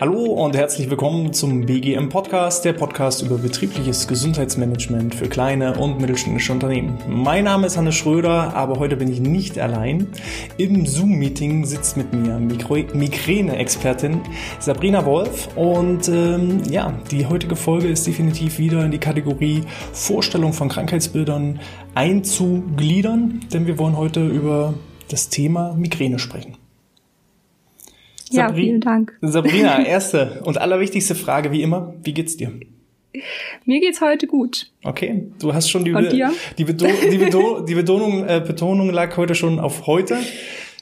Hallo 0.00 0.24
und 0.24 0.56
herzlich 0.56 0.90
willkommen 0.90 1.32
zum 1.32 1.64
BGM 1.64 2.08
Podcast, 2.08 2.64
der 2.64 2.72
Podcast 2.72 3.22
über 3.22 3.38
betriebliches 3.38 4.08
Gesundheitsmanagement 4.08 5.14
für 5.14 5.28
kleine 5.28 5.78
und 5.78 6.00
mittelständische 6.00 6.52
Unternehmen. 6.52 6.98
Mein 7.06 7.44
Name 7.44 7.68
ist 7.68 7.76
Hannes 7.76 7.94
Schröder, 7.94 8.52
aber 8.56 8.80
heute 8.80 8.96
bin 8.96 9.12
ich 9.12 9.20
nicht 9.20 9.60
allein. 9.60 10.08
Im 10.56 10.86
Zoom-Meeting 10.86 11.64
sitzt 11.64 11.96
mit 11.96 12.12
mir 12.12 12.40
Migräne-Expertin 12.40 14.22
Sabrina 14.58 15.06
Wolf 15.06 15.50
und 15.54 16.08
ähm, 16.08 16.64
ja, 16.68 16.92
die 17.12 17.26
heutige 17.26 17.54
Folge 17.54 17.86
ist 17.86 18.08
definitiv 18.08 18.58
wieder 18.58 18.84
in 18.84 18.90
die 18.90 18.98
Kategorie 18.98 19.62
Vorstellung 19.92 20.52
von 20.52 20.68
Krankheitsbildern 20.68 21.60
einzugliedern, 21.94 23.38
denn 23.52 23.68
wir 23.68 23.78
wollen 23.78 23.96
heute 23.96 24.26
über 24.26 24.74
das 25.12 25.28
Thema 25.28 25.74
Migräne 25.74 26.18
sprechen. 26.18 26.56
Ja, 28.30 28.48
Sabri 28.48 28.62
vielen 28.62 28.80
Dank. 28.80 29.18
Sabrina, 29.20 29.82
erste 29.84 30.40
und 30.44 30.58
allerwichtigste 30.58 31.14
Frage 31.14 31.50
wie 31.52 31.62
immer, 31.62 31.94
wie 32.02 32.14
geht's 32.14 32.36
dir? 32.36 32.52
Mir 33.64 33.80
geht's 33.80 34.00
heute 34.00 34.28
gut. 34.28 34.70
Okay, 34.84 35.26
du 35.40 35.52
hast 35.52 35.68
schon 35.68 35.84
die, 35.84 35.92
die, 35.92 36.24
die, 36.58 36.64
Beto 36.64 36.86
die 37.60 37.74
Betonung, 37.74 38.24
äh, 38.24 38.42
Betonung 38.44 38.90
lag 38.90 39.16
heute 39.16 39.34
schon 39.34 39.58
auf 39.58 39.88
heute. 39.88 40.16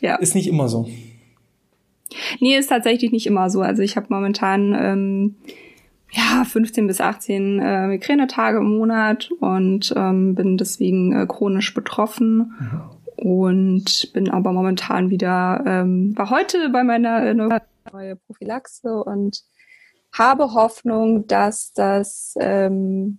Ja. 0.00 0.16
Ist 0.16 0.34
nicht 0.34 0.46
immer 0.46 0.68
so. 0.68 0.88
Nee, 2.40 2.56
ist 2.56 2.68
tatsächlich 2.68 3.12
nicht 3.12 3.26
immer 3.26 3.48
so. 3.48 3.62
Also 3.62 3.82
ich 3.82 3.96
habe 3.96 4.06
momentan 4.10 4.74
ähm, 4.78 5.36
ja 6.12 6.44
15 6.44 6.86
bis 6.86 7.00
18 7.00 7.60
äh, 7.60 7.86
Migränetage 7.86 8.58
im 8.58 8.76
Monat 8.76 9.30
und 9.40 9.92
ähm, 9.96 10.34
bin 10.34 10.58
deswegen 10.58 11.14
äh, 11.14 11.26
chronisch 11.26 11.72
betroffen. 11.72 12.52
Mhm 12.60 12.97
und 13.18 14.12
bin 14.12 14.30
aber 14.30 14.52
momentan 14.52 15.10
wieder, 15.10 15.62
ähm, 15.66 16.16
war 16.16 16.30
heute 16.30 16.70
bei 16.70 16.84
meiner 16.84 17.24
äh, 17.26 17.34
neue 17.34 18.16
Prophylaxe 18.26 19.02
und 19.02 19.42
habe 20.12 20.54
Hoffnung, 20.54 21.26
dass 21.26 21.72
das 21.72 22.34
ähm, 22.40 23.18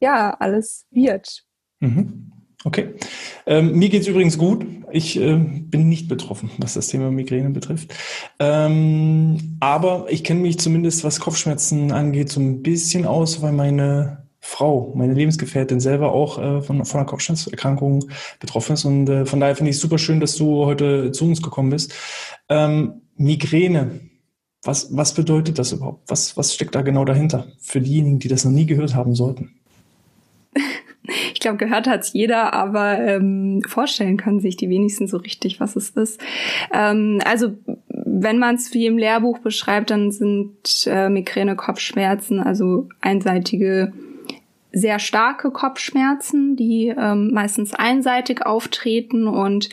ja 0.00 0.30
alles 0.38 0.86
wird. 0.90 1.44
Mhm. 1.80 2.30
Okay. 2.66 2.94
Ähm, 3.44 3.74
mir 3.78 3.90
geht's 3.90 4.06
übrigens 4.06 4.38
gut. 4.38 4.64
Ich 4.90 5.20
äh, 5.20 5.36
bin 5.36 5.88
nicht 5.90 6.08
betroffen, 6.08 6.50
was 6.56 6.74
das 6.74 6.88
Thema 6.88 7.10
Migräne 7.10 7.50
betrifft. 7.50 7.94
Ähm, 8.38 9.58
aber 9.60 10.06
ich 10.08 10.24
kenne 10.24 10.40
mich 10.40 10.58
zumindest, 10.58 11.04
was 11.04 11.20
Kopfschmerzen 11.20 11.92
angeht, 11.92 12.30
so 12.30 12.40
ein 12.40 12.62
bisschen 12.62 13.04
aus, 13.04 13.42
weil 13.42 13.52
meine 13.52 14.23
Frau, 14.46 14.92
meine 14.94 15.14
Lebensgefährtin 15.14 15.80
selber 15.80 16.12
auch 16.12 16.38
äh, 16.38 16.60
von, 16.60 16.84
von 16.84 17.00
einer 17.00 17.08
Kopfschmerzerkrankung 17.08 18.10
betroffen 18.40 18.74
ist. 18.74 18.84
Und 18.84 19.08
äh, 19.08 19.24
von 19.24 19.40
daher 19.40 19.56
finde 19.56 19.70
ich 19.70 19.76
es 19.76 19.82
super 19.82 19.96
schön, 19.96 20.20
dass 20.20 20.36
du 20.36 20.66
heute 20.66 21.12
zu 21.12 21.24
uns 21.24 21.40
gekommen 21.40 21.70
bist. 21.70 21.94
Ähm, 22.50 23.00
Migräne, 23.16 24.00
was, 24.62 24.94
was 24.94 25.14
bedeutet 25.14 25.58
das 25.58 25.72
überhaupt? 25.72 26.10
Was, 26.10 26.36
was 26.36 26.54
steckt 26.54 26.74
da 26.74 26.82
genau 26.82 27.06
dahinter 27.06 27.48
für 27.58 27.80
diejenigen, 27.80 28.18
die 28.18 28.28
das 28.28 28.44
noch 28.44 28.52
nie 28.52 28.66
gehört 28.66 28.94
haben 28.94 29.14
sollten? 29.14 29.54
Ich 31.34 31.40
glaube, 31.40 31.58
gehört 31.58 31.86
hat's 31.86 32.14
jeder, 32.14 32.54
aber 32.54 32.98
ähm, 32.98 33.60
vorstellen 33.68 34.16
können 34.16 34.40
sich 34.40 34.56
die 34.56 34.70
wenigsten 34.70 35.06
so 35.06 35.18
richtig, 35.18 35.60
was 35.60 35.76
es 35.76 35.90
ist. 35.90 36.18
Ähm, 36.72 37.20
also 37.26 37.52
wenn 37.88 38.38
man 38.38 38.54
es 38.54 38.72
wie 38.72 38.86
im 38.86 38.96
Lehrbuch 38.96 39.40
beschreibt, 39.40 39.90
dann 39.90 40.10
sind 40.10 40.86
äh, 40.86 41.10
Migräne 41.10 41.56
Kopfschmerzen, 41.56 42.40
also 42.40 42.88
einseitige 43.02 43.92
sehr 44.74 44.98
starke 44.98 45.50
Kopfschmerzen, 45.50 46.56
die 46.56 46.92
ähm, 46.96 47.30
meistens 47.32 47.72
einseitig 47.72 48.44
auftreten 48.44 49.28
und 49.28 49.68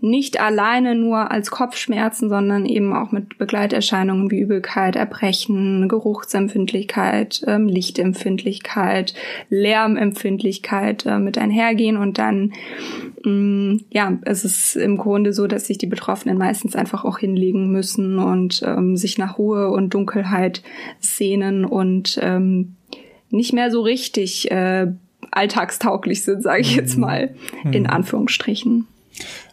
nicht 0.00 0.40
alleine 0.40 0.94
nur 0.94 1.30
als 1.30 1.50
Kopfschmerzen, 1.50 2.28
sondern 2.28 2.64
eben 2.64 2.94
auch 2.94 3.10
mit 3.10 3.38
Begleiterscheinungen 3.38 4.30
wie 4.30 4.40
Übelkeit, 4.40 4.94
Erbrechen, 4.96 5.88
Geruchsempfindlichkeit, 5.88 7.42
ähm, 7.46 7.66
Lichtempfindlichkeit, 7.66 9.14
Lärmempfindlichkeit 9.50 11.04
äh, 11.06 11.18
mit 11.18 11.38
einhergehen 11.38 11.96
und 11.96 12.18
dann 12.18 12.52
mh, 13.24 13.30
mm, 13.30 13.80
ja, 13.90 14.18
es 14.22 14.44
ist 14.44 14.76
im 14.76 14.96
Grunde 14.96 15.32
so, 15.32 15.46
dass 15.46 15.66
sich 15.66 15.78
die 15.78 15.86
Betroffenen 15.86 16.38
meistens 16.38 16.76
einfach 16.76 17.04
auch 17.04 17.18
hinlegen 17.18 17.70
müssen 17.72 18.18
und 18.18 18.62
ähm, 18.64 18.96
sich 18.96 19.18
nach 19.18 19.38
Ruhe 19.38 19.70
und 19.70 19.92
Dunkelheit 19.92 20.62
sehnen 21.00 21.64
und 21.64 22.18
ähm, 22.22 22.75
nicht 23.30 23.52
mehr 23.52 23.70
so 23.70 23.82
richtig 23.82 24.50
äh, 24.50 24.86
alltagstauglich 25.30 26.22
sind, 26.22 26.42
sage 26.42 26.60
ich 26.60 26.76
jetzt 26.76 26.96
mhm. 26.96 27.00
mal, 27.00 27.34
mhm. 27.64 27.72
in 27.72 27.86
Anführungsstrichen. 27.86 28.86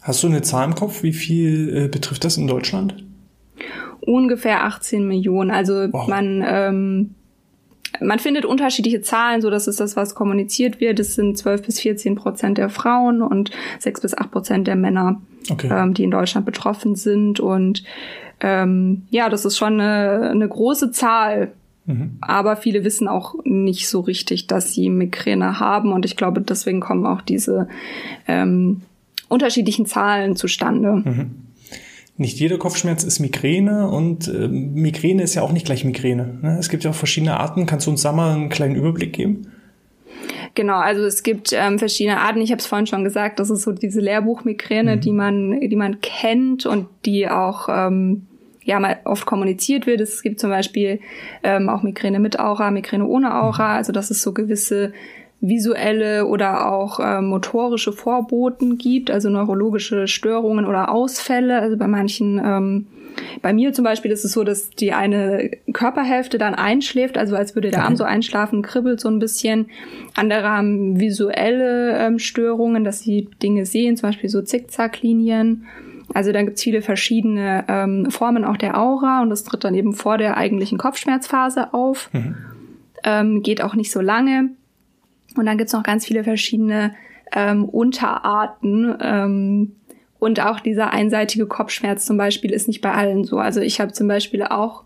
Hast 0.01 0.23
du 0.23 0.27
eine 0.27 0.41
Zahl 0.41 0.65
im 0.65 0.75
Kopf? 0.75 1.03
Wie 1.03 1.13
viel 1.13 1.85
äh, 1.85 1.87
betrifft 1.87 2.23
das 2.23 2.37
in 2.37 2.47
Deutschland? 2.47 3.03
Ungefähr 4.01 4.65
18 4.65 5.07
Millionen. 5.07 5.51
Also 5.51 5.87
wow. 5.91 6.07
man 6.07 6.43
ähm, 6.45 7.15
man 8.01 8.19
findet 8.19 8.45
unterschiedliche 8.45 9.01
Zahlen, 9.01 9.41
so 9.41 9.49
dass 9.49 9.67
es 9.67 9.77
das, 9.77 9.95
was 9.95 10.15
kommuniziert 10.15 10.79
wird. 10.79 10.99
Es 10.99 11.15
sind 11.15 11.37
12 11.37 11.63
bis 11.63 11.79
14 11.79 12.15
Prozent 12.15 12.57
der 12.57 12.69
Frauen 12.69 13.21
und 13.21 13.51
6 13.79 14.01
bis 14.01 14.17
8 14.17 14.31
Prozent 14.31 14.67
der 14.67 14.75
Männer, 14.75 15.21
okay. 15.49 15.69
ähm, 15.71 15.93
die 15.93 16.03
in 16.03 16.11
Deutschland 16.11 16.45
betroffen 16.45 16.95
sind. 16.95 17.39
Und 17.39 17.83
ähm, 18.39 19.03
ja, 19.09 19.29
das 19.29 19.45
ist 19.45 19.57
schon 19.57 19.79
eine, 19.79 20.29
eine 20.31 20.47
große 20.47 20.91
Zahl, 20.91 21.51
Mhm. 21.85 22.17
Aber 22.21 22.55
viele 22.55 22.83
wissen 22.83 23.07
auch 23.07 23.35
nicht 23.43 23.89
so 23.89 23.99
richtig, 23.99 24.47
dass 24.47 24.73
sie 24.73 24.89
Migräne 24.89 25.59
haben. 25.59 25.91
Und 25.91 26.05
ich 26.05 26.15
glaube, 26.15 26.41
deswegen 26.41 26.79
kommen 26.79 27.05
auch 27.05 27.21
diese 27.21 27.67
ähm, 28.27 28.81
unterschiedlichen 29.27 29.85
Zahlen 29.85 30.35
zustande. 30.35 31.01
Mhm. 31.05 31.31
Nicht 32.15 32.39
jeder 32.39 32.59
Kopfschmerz 32.59 33.03
ist 33.03 33.19
Migräne 33.19 33.89
und 33.89 34.27
äh, 34.27 34.47
Migräne 34.47 35.23
ist 35.23 35.33
ja 35.33 35.41
auch 35.41 35.51
nicht 35.51 35.65
gleich 35.65 35.83
Migräne. 35.83 36.37
Ne? 36.41 36.57
Es 36.59 36.69
gibt 36.69 36.83
ja 36.83 36.91
auch 36.91 36.95
verschiedene 36.95 37.39
Arten. 37.39 37.65
Kannst 37.65 37.87
du 37.87 37.91
uns 37.91 38.03
da 38.03 38.11
mal 38.11 38.35
einen 38.35 38.49
kleinen 38.49 38.75
Überblick 38.75 39.13
geben? 39.13 39.47
Genau, 40.55 40.77
also 40.77 41.03
es 41.03 41.23
gibt 41.23 41.51
ähm, 41.53 41.79
verschiedene 41.79 42.19
Arten. 42.19 42.39
Ich 42.41 42.51
habe 42.51 42.59
es 42.59 42.67
vorhin 42.67 42.85
schon 42.85 43.03
gesagt, 43.03 43.39
das 43.39 43.49
ist 43.49 43.63
so 43.63 43.71
diese 43.71 43.99
Lehrbuchmigräne, 43.99 44.97
mhm. 44.97 45.01
die 45.01 45.11
man, 45.11 45.59
die 45.59 45.75
man 45.75 46.01
kennt 46.01 46.67
und 46.67 46.87
die 47.05 47.27
auch 47.27 47.67
ähm, 47.69 48.27
ja 48.63 48.79
mal 48.79 48.99
oft 49.05 49.25
kommuniziert 49.25 49.87
wird. 49.87 50.01
Es 50.01 50.21
gibt 50.21 50.39
zum 50.39 50.49
Beispiel 50.49 50.99
ähm, 51.43 51.69
auch 51.69 51.83
Migräne 51.83 52.19
mit 52.19 52.39
Aura, 52.39 52.71
Migräne 52.71 53.05
ohne 53.05 53.35
Aura, 53.41 53.75
also 53.75 53.91
dass 53.91 54.11
es 54.11 54.21
so 54.21 54.33
gewisse 54.33 54.93
visuelle 55.43 56.25
oder 56.25 56.71
auch 56.71 57.01
äh, 57.01 57.21
motorische 57.21 57.91
Vorboten 57.91 58.77
gibt, 58.77 59.11
also 59.11 59.29
neurologische 59.29 60.07
Störungen 60.07 60.65
oder 60.65 60.89
Ausfälle. 60.89 61.59
Also 61.59 61.75
bei 61.75 61.87
manchen, 61.87 62.39
ähm, 62.39 62.87
bei 63.41 63.51
mir 63.51 63.73
zum 63.73 63.83
Beispiel 63.83 64.09
ist 64.09 64.23
es 64.23 64.31
so, 64.31 64.45
dass 64.45 64.69
die 64.69 64.93
eine 64.93 65.51
Körperhälfte 65.73 66.37
dann 66.37 66.55
einschläft, 66.55 67.17
also 67.17 67.35
als 67.35 67.55
würde 67.55 67.71
der 67.71 67.83
Arm 67.83 67.97
so 67.97 68.05
einschlafen, 68.05 68.61
kribbelt 68.61 69.01
so 69.01 69.09
ein 69.09 69.19
bisschen. 69.19 69.67
Andere 70.15 70.47
haben 70.47 71.01
visuelle 71.01 71.97
ähm, 71.97 72.19
Störungen, 72.19 72.85
dass 72.85 73.01
sie 73.01 73.27
Dinge 73.43 73.65
sehen, 73.65 73.97
zum 73.97 74.09
Beispiel 74.09 74.29
so 74.29 74.41
Zickzacklinien. 74.41 75.65
Also 76.13 76.31
dann 76.31 76.45
gibt's 76.45 76.63
viele 76.63 76.81
verschiedene 76.81 77.65
ähm, 77.67 78.11
Formen 78.11 78.45
auch 78.45 78.57
der 78.57 78.79
Aura 78.79 79.21
und 79.21 79.29
das 79.29 79.43
tritt 79.43 79.63
dann 79.63 79.75
eben 79.75 79.93
vor 79.93 80.17
der 80.17 80.37
eigentlichen 80.37 80.77
Kopfschmerzphase 80.77 81.73
auf. 81.73 82.09
Mhm. 82.13 82.35
Ähm, 83.03 83.41
geht 83.41 83.61
auch 83.61 83.75
nicht 83.75 83.91
so 83.91 84.01
lange. 84.01 84.49
Und 85.35 85.45
dann 85.45 85.57
gibt's 85.57 85.73
noch 85.73 85.83
ganz 85.83 86.05
viele 86.05 86.23
verschiedene 86.23 86.93
ähm, 87.33 87.65
Unterarten. 87.65 88.95
Ähm, 89.01 89.71
und 90.19 90.39
auch 90.39 90.59
dieser 90.59 90.91
einseitige 90.91 91.47
Kopfschmerz 91.47 92.05
zum 92.05 92.17
Beispiel 92.17 92.51
ist 92.51 92.67
nicht 92.67 92.81
bei 92.81 92.93
allen 92.93 93.23
so. 93.25 93.39
Also 93.39 93.59
ich 93.59 93.81
habe 93.81 93.91
zum 93.91 94.07
Beispiel 94.07 94.43
auch 94.43 94.83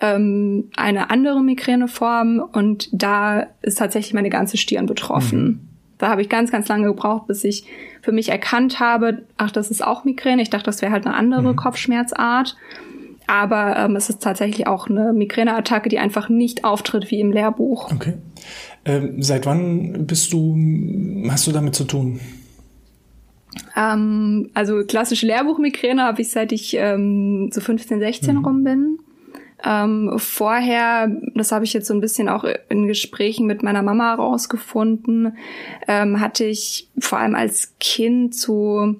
ähm, 0.00 0.70
eine 0.76 1.10
andere 1.10 1.42
Migräneform 1.42 2.40
und 2.40 2.88
da 2.92 3.46
ist 3.62 3.78
tatsächlich 3.78 4.14
meine 4.14 4.30
ganze 4.30 4.56
Stirn 4.56 4.86
betroffen. 4.86 5.44
Mhm. 5.44 5.69
Da 6.00 6.08
habe 6.08 6.22
ich 6.22 6.30
ganz, 6.30 6.50
ganz 6.50 6.66
lange 6.66 6.86
gebraucht, 6.86 7.26
bis 7.26 7.44
ich 7.44 7.66
für 8.00 8.10
mich 8.10 8.30
erkannt 8.30 8.80
habe, 8.80 9.22
ach, 9.36 9.50
das 9.50 9.70
ist 9.70 9.86
auch 9.86 10.04
Migräne. 10.04 10.40
Ich 10.40 10.48
dachte, 10.48 10.64
das 10.64 10.80
wäre 10.80 10.92
halt 10.92 11.06
eine 11.06 11.14
andere 11.14 11.52
mhm. 11.52 11.56
Kopfschmerzart. 11.56 12.56
Aber 13.26 13.76
ähm, 13.76 13.96
es 13.96 14.08
ist 14.08 14.22
tatsächlich 14.22 14.66
auch 14.66 14.88
eine 14.88 15.12
Migräneattacke, 15.12 15.90
die 15.90 15.98
einfach 15.98 16.30
nicht 16.30 16.64
auftritt 16.64 17.10
wie 17.10 17.20
im 17.20 17.32
Lehrbuch. 17.32 17.92
Okay. 17.92 18.14
Ähm, 18.86 19.22
seit 19.22 19.44
wann 19.44 20.06
bist 20.06 20.32
du, 20.32 20.56
hast 21.28 21.46
du 21.46 21.52
damit 21.52 21.74
zu 21.74 21.84
tun? 21.84 22.18
Ähm, 23.76 24.50
also 24.54 24.82
klassische 24.84 25.26
Lehrbuchmigräne 25.26 26.02
habe 26.02 26.22
ich 26.22 26.30
seit 26.30 26.50
ich 26.50 26.74
ähm, 26.78 27.50
so 27.52 27.60
15, 27.60 28.00
16 28.00 28.36
mhm. 28.36 28.44
rum 28.44 28.64
bin. 28.64 28.98
Ähm, 29.64 30.14
vorher, 30.16 31.10
das 31.34 31.52
habe 31.52 31.64
ich 31.64 31.72
jetzt 31.72 31.86
so 31.86 31.94
ein 31.94 32.00
bisschen 32.00 32.28
auch 32.28 32.44
in 32.68 32.86
Gesprächen 32.86 33.46
mit 33.46 33.62
meiner 33.62 33.82
Mama 33.82 34.16
herausgefunden, 34.16 35.36
ähm, 35.86 36.20
hatte 36.20 36.44
ich 36.44 36.88
vor 36.98 37.18
allem 37.18 37.34
als 37.34 37.74
Kind 37.78 38.34
so 38.34 38.96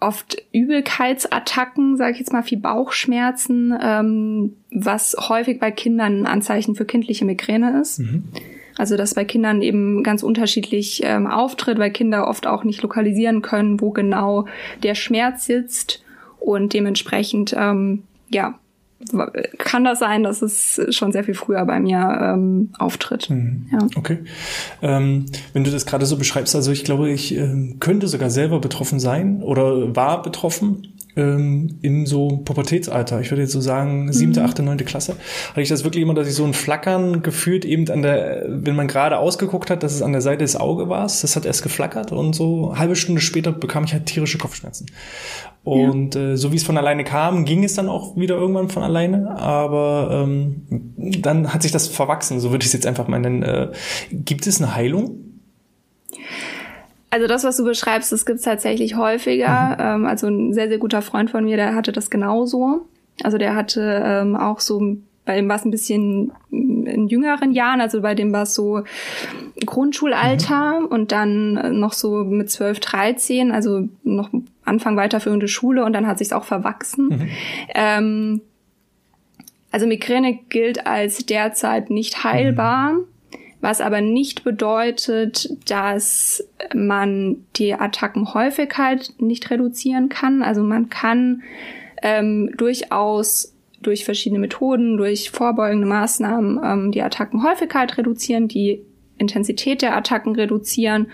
oft 0.00 0.36
Übelkeitsattacken, 0.52 1.96
sage 1.96 2.12
ich 2.12 2.18
jetzt 2.18 2.32
mal, 2.32 2.42
viel 2.42 2.58
Bauchschmerzen, 2.58 3.74
ähm, 3.80 4.56
was 4.70 5.16
häufig 5.18 5.58
bei 5.58 5.70
Kindern 5.70 6.22
ein 6.22 6.26
Anzeichen 6.26 6.74
für 6.74 6.84
kindliche 6.84 7.24
Migräne 7.24 7.80
ist. 7.80 8.00
Mhm. 8.00 8.24
Also 8.76 8.96
dass 8.98 9.14
bei 9.14 9.24
Kindern 9.24 9.62
eben 9.62 10.02
ganz 10.02 10.22
unterschiedlich 10.22 11.00
ähm, 11.02 11.26
auftritt, 11.26 11.78
weil 11.78 11.90
Kinder 11.90 12.28
oft 12.28 12.46
auch 12.46 12.62
nicht 12.62 12.82
lokalisieren 12.82 13.40
können, 13.40 13.80
wo 13.80 13.90
genau 13.90 14.46
der 14.82 14.94
Schmerz 14.94 15.46
sitzt 15.46 16.04
und 16.40 16.74
dementsprechend 16.74 17.54
ähm, 17.56 18.02
ja 18.28 18.58
kann 19.58 19.84
das 19.84 19.98
sein, 19.98 20.22
dass 20.22 20.42
es 20.42 20.80
schon 20.90 21.12
sehr 21.12 21.22
viel 21.22 21.34
früher 21.34 21.64
bei 21.66 21.78
mir 21.80 21.98
ähm, 22.20 22.70
auftritt. 22.78 23.28
Mhm. 23.28 23.66
Ja. 23.70 23.78
Okay. 23.94 24.18
Ähm, 24.82 25.26
wenn 25.52 25.64
du 25.64 25.70
das 25.70 25.86
gerade 25.86 26.06
so 26.06 26.16
beschreibst, 26.16 26.56
also 26.56 26.72
ich 26.72 26.82
glaube, 26.84 27.10
ich 27.10 27.36
ähm, 27.36 27.76
könnte 27.78 28.08
sogar 28.08 28.30
selber 28.30 28.58
betroffen 28.58 28.98
sein 28.98 29.42
oder 29.42 29.94
war 29.94 30.22
betroffen 30.22 30.95
ähm, 31.16 31.78
in 31.82 32.06
so 32.06 32.42
Pubertätsalter. 32.44 33.20
Ich 33.20 33.30
würde 33.30 33.42
jetzt 33.42 33.52
so 33.52 33.60
sagen, 33.60 34.12
siebte, 34.12 34.40
mhm. 34.40 34.46
achte, 34.46 34.62
neunte 34.62 34.84
Klasse. 34.84 35.16
Hatte 35.50 35.62
ich 35.62 35.68
das 35.68 35.84
wirklich 35.84 36.02
immer, 36.02 36.14
dass 36.14 36.28
ich 36.28 36.34
so 36.34 36.44
ein 36.44 36.54
Flackern 36.54 37.22
gefühlt 37.22 37.64
eben 37.64 37.88
an 37.90 38.02
der, 38.02 38.44
wenn 38.48 38.76
man 38.76 38.86
gerade 38.86 39.18
ausgeguckt 39.18 39.70
hat, 39.70 39.82
dass 39.82 39.94
es 39.94 40.02
an 40.02 40.12
der 40.12 40.20
Seite 40.20 40.44
des 40.44 40.56
Auge 40.56 40.88
war. 40.88 41.02
Das 41.02 41.34
hat 41.34 41.46
erst 41.46 41.62
geflackert 41.62 42.12
und 42.12 42.34
so 42.34 42.76
halbe 42.76 42.96
Stunde 42.96 43.20
später 43.20 43.52
bekam 43.52 43.84
ich 43.84 43.92
halt 43.92 44.06
tierische 44.06 44.38
Kopfschmerzen. 44.38 44.86
Und 45.64 46.14
ja. 46.14 46.32
äh, 46.32 46.36
so 46.36 46.52
wie 46.52 46.56
es 46.56 46.62
von 46.62 46.78
alleine 46.78 47.02
kam, 47.02 47.44
ging 47.44 47.64
es 47.64 47.74
dann 47.74 47.88
auch 47.88 48.16
wieder 48.16 48.36
irgendwann 48.36 48.68
von 48.68 48.82
alleine. 48.84 49.36
Aber 49.36 50.10
ähm, 50.12 50.62
dann 50.96 51.52
hat 51.52 51.62
sich 51.62 51.72
das 51.72 51.88
verwachsen, 51.88 52.38
so 52.38 52.52
würde 52.52 52.62
ich 52.62 52.68
es 52.68 52.72
jetzt 52.72 52.86
einfach 52.86 53.08
mal 53.08 53.18
nennen. 53.18 53.42
Äh, 53.42 53.72
gibt 54.12 54.46
es 54.46 54.62
eine 54.62 54.74
Heilung? 54.74 55.25
Also 57.10 57.26
das, 57.26 57.44
was 57.44 57.56
du 57.56 57.64
beschreibst, 57.64 58.12
das 58.12 58.26
gibt's 58.26 58.42
tatsächlich 58.42 58.96
häufiger. 58.96 59.76
Mhm. 59.78 60.02
Ähm, 60.02 60.06
also 60.06 60.26
ein 60.26 60.52
sehr, 60.52 60.68
sehr 60.68 60.78
guter 60.78 61.02
Freund 61.02 61.30
von 61.30 61.44
mir, 61.44 61.56
der 61.56 61.74
hatte 61.74 61.92
das 61.92 62.10
genauso. 62.10 62.86
Also 63.22 63.38
der 63.38 63.54
hatte 63.54 64.02
ähm, 64.04 64.36
auch 64.36 64.60
so, 64.60 64.96
bei 65.24 65.36
dem 65.36 65.48
war 65.48 65.56
es 65.56 65.64
ein 65.64 65.70
bisschen 65.70 66.32
in 66.50 67.08
jüngeren 67.08 67.52
Jahren, 67.52 67.80
also 67.80 68.00
bei 68.02 68.14
dem 68.14 68.32
war 68.32 68.42
es 68.42 68.54
so 68.54 68.82
Grundschulalter 69.64 70.80
mhm. 70.80 70.86
und 70.86 71.12
dann 71.12 71.78
noch 71.80 71.92
so 71.92 72.24
mit 72.24 72.50
12, 72.50 72.80
13, 72.80 73.52
also 73.52 73.88
noch 74.04 74.30
Anfang 74.64 74.96
weiterführende 74.96 75.48
Schule 75.48 75.84
und 75.84 75.92
dann 75.92 76.06
hat 76.06 76.18
sich's 76.18 76.32
auch 76.32 76.44
verwachsen. 76.44 77.08
Mhm. 77.08 77.28
Ähm, 77.74 78.40
also 79.70 79.86
Migräne 79.86 80.38
gilt 80.48 80.86
als 80.86 81.24
derzeit 81.26 81.90
nicht 81.90 82.24
heilbar. 82.24 82.92
Mhm 82.92 83.04
was 83.60 83.80
aber 83.80 84.00
nicht 84.00 84.44
bedeutet, 84.44 85.48
dass 85.68 86.46
man 86.74 87.44
die 87.56 87.74
Attackenhäufigkeit 87.74 89.14
nicht 89.18 89.50
reduzieren 89.50 90.08
kann. 90.08 90.42
Also 90.42 90.62
man 90.62 90.88
kann 90.88 91.42
ähm, 92.02 92.52
durchaus 92.56 93.54
durch 93.80 94.04
verschiedene 94.04 94.40
Methoden, 94.40 94.96
durch 94.96 95.30
vorbeugende 95.30 95.86
Maßnahmen 95.86 96.60
ähm, 96.62 96.92
die 96.92 97.02
Attackenhäufigkeit 97.02 97.96
reduzieren, 97.98 98.48
die 98.48 98.82
Intensität 99.18 99.82
der 99.82 99.96
Attacken 99.96 100.34
reduzieren. 100.34 101.08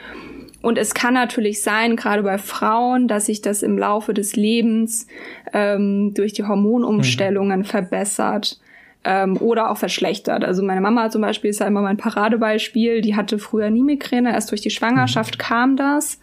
Und 0.63 0.79
es 0.79 0.95
kann 0.95 1.15
natürlich 1.15 1.63
sein, 1.63 1.97
gerade 1.97 2.23
bei 2.23 2.39
Frauen, 2.39 3.09
dass 3.09 3.27
sich 3.27 3.43
das 3.43 3.63
im 3.63 3.77
Laufe 3.79 4.15
des 4.15 4.37
Lebens 4.37 5.07
ähm, 5.53 6.15
durch 6.15 6.33
die 6.33 6.45
Hormonumstellungen 6.45 7.61
mhm. 7.61 7.65
verbessert 7.65 8.61
ähm, 9.05 9.37
oder 9.39 9.71
auch 9.71 9.79
verschlechtert. 9.79 10.45
Also 10.45 10.63
meine 10.63 10.81
Mama 10.81 11.11
zum 11.11 11.23
Beispiel 11.23 11.51
ist 11.51 11.61
ja 11.61 11.67
immer 11.67 11.83
mein 11.83 11.97
Paradebeispiel. 11.97 13.01
Die 13.01 13.17
hatte 13.17 13.39
früher 13.39 13.71
nie 13.71 13.83
Migräne, 13.83 14.33
erst 14.33 14.51
durch 14.51 14.61
die 14.61 14.71
Schwangerschaft 14.71 15.39
mhm. 15.39 15.43
kam 15.43 15.77
das. 15.77 16.21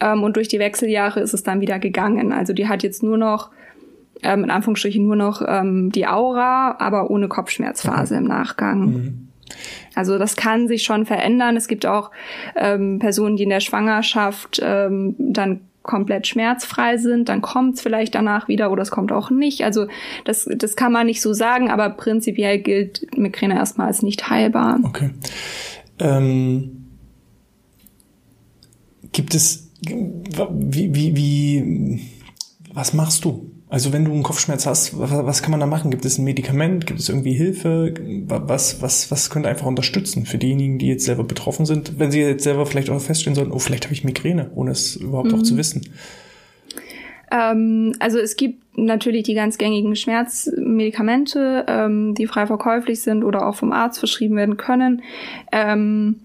Ähm, 0.00 0.22
und 0.22 0.36
durch 0.36 0.48
die 0.48 0.58
Wechseljahre 0.58 1.20
ist 1.20 1.34
es 1.34 1.42
dann 1.42 1.60
wieder 1.60 1.78
gegangen. 1.78 2.32
Also 2.32 2.52
die 2.52 2.68
hat 2.68 2.82
jetzt 2.82 3.02
nur 3.02 3.18
noch, 3.18 3.50
ähm, 4.22 4.44
in 4.44 4.50
Anführungsstrichen 4.50 5.04
nur 5.04 5.16
noch 5.16 5.42
ähm, 5.46 5.90
die 5.90 6.06
Aura, 6.06 6.76
aber 6.78 7.10
ohne 7.10 7.28
Kopfschmerzphase 7.28 8.14
mhm. 8.14 8.20
im 8.20 8.28
Nachgang. 8.28 8.80
Mhm. 8.80 9.28
Also 9.94 10.18
das 10.18 10.36
kann 10.36 10.68
sich 10.68 10.82
schon 10.82 11.06
verändern. 11.06 11.56
Es 11.56 11.68
gibt 11.68 11.86
auch 11.86 12.10
ähm, 12.56 12.98
Personen, 12.98 13.36
die 13.36 13.44
in 13.44 13.50
der 13.50 13.60
Schwangerschaft 13.60 14.60
ähm, 14.62 15.14
dann 15.18 15.60
komplett 15.86 16.26
schmerzfrei 16.26 16.98
sind, 16.98 17.28
dann 17.28 17.40
kommt 17.40 17.76
es 17.76 17.80
vielleicht 17.80 18.14
danach 18.14 18.48
wieder 18.48 18.70
oder 18.70 18.82
es 18.82 18.90
kommt 18.90 19.12
auch 19.12 19.30
nicht. 19.30 19.64
Also 19.64 19.86
das, 20.24 20.48
das 20.56 20.76
kann 20.76 20.92
man 20.92 21.06
nicht 21.06 21.22
so 21.22 21.32
sagen, 21.32 21.70
aber 21.70 21.90
prinzipiell 21.90 22.58
gilt 22.58 23.06
Migräne 23.16 23.54
erstmal 23.54 23.86
als 23.86 24.02
nicht 24.02 24.28
heilbar. 24.28 24.80
Okay. 24.82 25.10
Ähm, 25.98 26.86
gibt 29.12 29.34
es, 29.34 29.70
wie, 29.80 30.94
wie, 30.94 31.16
wie, 31.16 32.00
was 32.74 32.92
machst 32.92 33.24
du? 33.24 33.50
Also 33.68 33.92
wenn 33.92 34.04
du 34.04 34.12
einen 34.12 34.22
Kopfschmerz 34.22 34.64
hast, 34.64 34.96
was, 34.96 35.10
was, 35.10 35.42
kann 35.42 35.50
man 35.50 35.58
da 35.58 35.66
machen? 35.66 35.90
Gibt 35.90 36.04
es 36.04 36.18
ein 36.18 36.24
Medikament? 36.24 36.86
Gibt 36.86 37.00
es 37.00 37.08
irgendwie 37.08 37.32
Hilfe? 37.32 37.94
Was, 38.28 38.80
was, 38.80 39.10
was 39.10 39.28
könnte 39.28 39.48
einfach 39.48 39.66
unterstützen 39.66 40.24
für 40.24 40.38
diejenigen, 40.38 40.78
die 40.78 40.86
jetzt 40.86 41.04
selber 41.04 41.24
betroffen 41.24 41.66
sind, 41.66 41.98
wenn 41.98 42.12
sie 42.12 42.20
jetzt 42.20 42.44
selber 42.44 42.64
vielleicht 42.66 42.90
auch 42.90 43.00
feststellen 43.00 43.34
sollten, 43.34 43.50
oh, 43.50 43.58
vielleicht 43.58 43.84
habe 43.84 43.94
ich 43.94 44.04
Migräne, 44.04 44.50
ohne 44.54 44.70
es 44.70 44.94
überhaupt 44.94 45.32
mhm. 45.32 45.38
auch 45.38 45.42
zu 45.42 45.54
mhm. 45.54 45.58
wissen? 45.58 45.88
Ähm, 47.32 47.96
also 47.98 48.18
es 48.18 48.36
gibt 48.36 48.78
natürlich 48.78 49.24
die 49.24 49.34
ganz 49.34 49.58
gängigen 49.58 49.96
Schmerzmedikamente, 49.96 51.64
ähm, 51.66 52.14
die 52.14 52.28
frei 52.28 52.46
verkäuflich 52.46 53.00
sind 53.00 53.24
oder 53.24 53.48
auch 53.48 53.56
vom 53.56 53.72
Arzt 53.72 53.98
verschrieben 53.98 54.36
werden 54.36 54.56
können. 54.56 55.02
Ähm, 55.50 56.20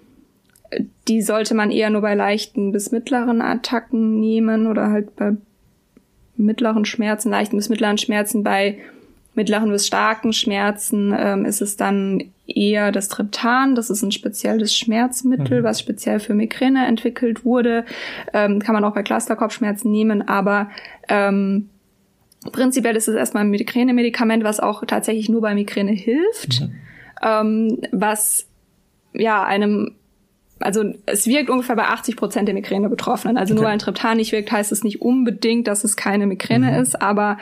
die 1.08 1.24
sollte 1.24 1.56
man 1.56 1.72
eher 1.72 1.90
nur 1.90 2.02
bei 2.02 2.14
leichten 2.14 2.72
bis 2.72 2.92
mittleren 2.92 3.42
Attacken 3.42 4.20
nehmen 4.20 4.68
oder 4.68 4.92
halt 4.92 5.16
bei 5.16 5.34
mittleren 6.42 6.86
Schmerzen, 6.86 7.30
leichten 7.30 7.58
bis 7.58 7.70
mittleren 7.70 7.98
Schmerzen. 7.98 8.44
Bei 8.44 8.80
mittleren 9.34 9.72
bis 9.72 9.88
starken 9.88 10.34
Schmerzen 10.34 11.16
ähm, 11.18 11.46
ist 11.46 11.62
es 11.62 11.78
dann 11.78 12.32
eher 12.48 12.92
das 12.92 13.08
Triptan. 13.08 13.76
Das 13.76 13.90
ist 13.90 14.02
ein 14.02 14.12
spezielles 14.12 14.76
Schmerzmittel, 14.76 15.62
mhm. 15.62 15.64
was 15.64 15.80
speziell 15.80 16.20
für 16.20 16.34
Migräne 16.34 16.86
entwickelt 16.86 17.46
wurde. 17.46 17.86
Ähm, 18.34 18.60
kann 18.60 18.74
man 18.74 18.84
auch 18.84 18.94
bei 18.94 19.04
Clusterkopfschmerzen 19.04 19.90
nehmen, 19.90 20.28
aber 20.28 20.70
ähm, 21.08 21.70
prinzipiell 22.52 22.96
ist 22.96 23.08
es 23.08 23.16
erstmal 23.16 23.44
ein 23.44 23.52
Migräne-Medikament, 23.52 24.44
was 24.44 24.60
auch 24.60 24.84
tatsächlich 24.86 25.30
nur 25.30 25.42
bei 25.42 25.54
Migräne 25.54 25.92
hilft, 25.92 26.62
mhm. 26.62 26.72
ähm, 27.24 27.82
was 27.92 28.48
ja 29.14 29.44
einem 29.44 29.96
also 30.62 30.94
es 31.06 31.28
wirkt 31.28 31.50
ungefähr 31.50 31.76
bei 31.76 31.86
80 31.86 32.16
Prozent 32.16 32.48
der 32.48 32.56
Migräne-Betroffenen. 32.56 33.38
Also 33.38 33.54
okay. 33.54 33.62
nur 33.62 33.66
weil 33.66 33.74
ein 33.74 33.80
Triptan 33.80 34.18
nicht 34.18 34.32
wirkt, 34.32 34.52
heißt 34.52 34.72
es 34.72 34.84
nicht 34.84 35.02
unbedingt, 35.02 35.68
dass 35.68 35.84
es 35.84 35.96
keine 35.96 36.28
Migräne 36.28 36.72
mhm. 36.72 36.80
ist, 36.82 37.02
aber 37.02 37.38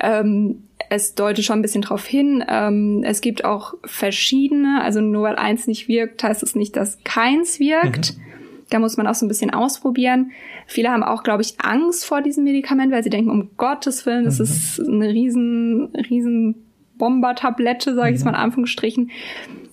ähm, 0.00 0.64
es 0.90 1.14
deutet 1.14 1.44
schon 1.44 1.58
ein 1.58 1.62
bisschen 1.62 1.82
drauf 1.82 2.06
hin. 2.06 2.44
Ähm, 2.48 3.02
es 3.04 3.20
gibt 3.20 3.44
auch 3.44 3.74
verschiedene, 3.84 4.82
also 4.82 5.00
nur 5.00 5.22
weil 5.24 5.36
eins 5.36 5.66
nicht 5.66 5.88
wirkt, 5.88 6.22
heißt 6.22 6.42
es 6.42 6.54
nicht, 6.54 6.76
dass 6.76 6.98
keins 7.04 7.60
wirkt. 7.60 8.16
Mhm. 8.16 8.22
Da 8.70 8.78
muss 8.78 8.96
man 8.96 9.06
auch 9.06 9.14
so 9.14 9.26
ein 9.26 9.28
bisschen 9.28 9.50
ausprobieren. 9.50 10.32
Viele 10.66 10.90
haben 10.90 11.02
auch, 11.02 11.22
glaube 11.22 11.42
ich, 11.42 11.60
Angst 11.60 12.06
vor 12.06 12.22
diesem 12.22 12.44
Medikament, 12.44 12.90
weil 12.90 13.04
sie 13.04 13.10
denken, 13.10 13.30
um 13.30 13.50
Gottes 13.56 14.06
Willen, 14.06 14.24
das 14.24 14.38
mhm. 14.38 14.44
ist 14.44 14.80
eine 14.80 15.08
riesen, 15.08 15.94
riesen 16.08 16.54
Bombertablette, 16.96 17.94
sage 17.94 18.14
ich 18.14 18.20
mhm. 18.20 18.26
mal 18.26 18.30
in 18.30 18.36
Anführungsstrichen. 18.36 19.10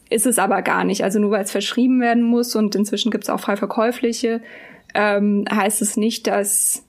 Ist 0.10 0.26
es 0.26 0.40
aber 0.40 0.62
gar 0.62 0.84
nicht. 0.84 1.04
Also 1.04 1.20
nur 1.20 1.32
weil 1.32 1.44
es 1.44 1.52
verschrieben 1.52 2.02
werden 2.02 2.24
muss 2.24 2.56
und 2.56 2.76
inzwischen 2.76 3.12
gibt 3.12 3.26
es 3.26 3.30
auch 3.30 3.40
frei 3.40 3.56
verkäufliche, 3.56 4.42
ähm, 4.96 5.46
heißt 5.52 5.82
es 5.82 5.98
nicht, 5.98 6.26
dass, 6.28 6.84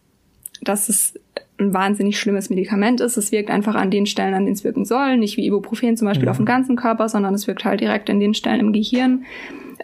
dass 0.63 0.89
es 0.89 1.15
ein 1.59 1.75
wahnsinnig 1.75 2.19
schlimmes 2.19 2.49
Medikament 2.49 3.01
ist. 3.01 3.19
Es 3.19 3.31
wirkt 3.31 3.51
einfach 3.51 3.75
an 3.75 3.91
den 3.91 4.07
Stellen, 4.07 4.33
an 4.33 4.45
denen 4.45 4.55
es 4.55 4.65
wirken 4.65 4.87
soll. 4.87 5.19
Nicht 5.19 5.37
wie 5.37 5.47
Ibuprofen 5.47 5.97
zum 5.97 6.09
Beispiel 6.09 6.25
ja. 6.25 6.31
auf 6.31 6.39
dem 6.39 6.47
ganzen 6.47 6.77
Körper, 6.77 7.09
sondern 7.09 7.35
es 7.35 7.47
wirkt 7.47 7.65
halt 7.65 7.81
direkt 7.81 8.09
in 8.09 8.21
den 8.21 8.33
Stellen 8.33 8.61
im 8.61 8.73
Gehirn, 8.73 9.25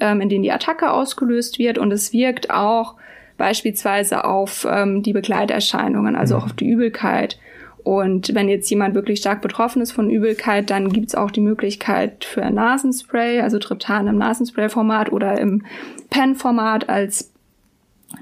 ähm, 0.01 0.23
in 0.23 0.31
denen 0.31 0.43
die 0.43 0.53
Attacke 0.53 0.91
ausgelöst 0.91 1.59
wird. 1.59 1.77
Und 1.77 1.93
es 1.93 2.15
wirkt 2.15 2.51
auch 2.51 2.95
beispielsweise 3.37 4.25
auf 4.25 4.67
ähm, 4.69 5.03
die 5.03 5.13
Begleiterscheinungen, 5.13 6.17
also 6.17 6.35
ja. 6.35 6.41
auch 6.41 6.47
auf 6.47 6.53
die 6.55 6.69
Übelkeit. 6.69 7.39
Und 7.87 8.35
wenn 8.35 8.49
jetzt 8.49 8.69
jemand 8.69 8.97
wirklich 8.97 9.21
stark 9.21 9.41
betroffen 9.43 9.81
ist 9.81 9.93
von 9.93 10.11
Übelkeit, 10.11 10.71
dann 10.71 10.93
gibt's 10.93 11.15
auch 11.15 11.31
die 11.31 11.41
Möglichkeit 11.41 12.25
für 12.25 12.43
ein 12.43 12.55
Nasenspray, 12.55 13.43
also 13.43 13.61
Triptan 13.61 14.09
im 14.09 14.19
Nasenspray-Format 14.19 15.13
oder 15.13 15.39
im 15.39 15.65
Pen-Format 16.11 16.89
als 16.89 17.33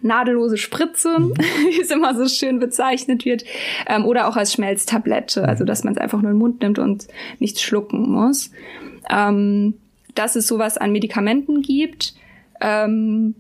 nadellose 0.03 0.59
Spritze, 0.59 1.19
mhm. 1.19 1.33
wie 1.71 1.81
es 1.81 1.91
immer 1.91 2.15
so 2.15 2.29
schön 2.29 2.59
bezeichnet 2.59 3.25
wird, 3.25 3.45
ähm, 3.87 4.05
oder 4.05 4.29
auch 4.29 4.37
als 4.37 4.53
Schmelztablette, 4.53 5.49
also 5.49 5.65
dass 5.65 5.83
man 5.83 5.95
es 5.95 5.99
einfach 5.99 6.21
nur 6.21 6.31
in 6.31 6.37
den 6.37 6.43
Mund 6.43 6.61
nimmt 6.61 6.79
und 6.79 7.09
nichts 7.39 7.63
schlucken 7.63 8.11
muss. 8.11 8.51
Ähm, 9.09 9.77
dass 10.15 10.37
es 10.37 10.47
sowas 10.47 10.77
an 10.77 10.93
Medikamenten 10.93 11.63
gibt. 11.63 12.15
Ähm, 12.61 13.35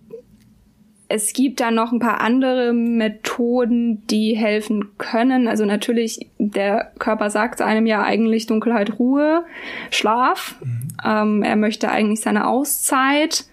es 1.08 1.32
gibt 1.32 1.60
da 1.60 1.70
noch 1.70 1.92
ein 1.92 1.98
paar 1.98 2.20
andere 2.20 2.72
Methoden, 2.72 4.06
die 4.08 4.34
helfen 4.34 4.96
können. 4.98 5.48
Also 5.48 5.64
natürlich, 5.64 6.30
der 6.38 6.92
Körper 6.98 7.30
sagt 7.30 7.60
einem 7.60 7.86
ja 7.86 8.02
eigentlich 8.02 8.46
Dunkelheit, 8.46 8.98
Ruhe, 8.98 9.44
Schlaf. 9.90 10.56
Mhm. 10.60 10.88
Ähm, 11.04 11.42
er 11.42 11.56
möchte 11.56 11.90
eigentlich 11.90 12.20
seine 12.20 12.46
Auszeit. 12.46 13.44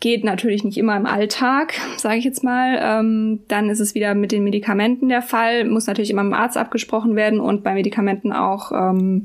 Geht 0.00 0.22
natürlich 0.22 0.64
nicht 0.64 0.76
immer 0.76 0.96
im 0.96 1.06
Alltag, 1.06 1.74
sage 1.96 2.18
ich 2.18 2.24
jetzt 2.24 2.44
mal. 2.44 2.78
Ähm, 2.80 3.40
dann 3.48 3.70
ist 3.70 3.80
es 3.80 3.94
wieder 3.94 4.14
mit 4.14 4.30
den 4.30 4.44
Medikamenten 4.44 5.08
der 5.08 5.22
Fall. 5.22 5.64
Muss 5.64 5.86
natürlich 5.86 6.10
immer 6.10 6.24
mit 6.24 6.34
dem 6.34 6.40
Arzt 6.40 6.58
abgesprochen 6.58 7.16
werden 7.16 7.40
und 7.40 7.62
bei 7.62 7.72
Medikamenten 7.72 8.32
auch 8.32 8.70
ähm, 8.70 9.24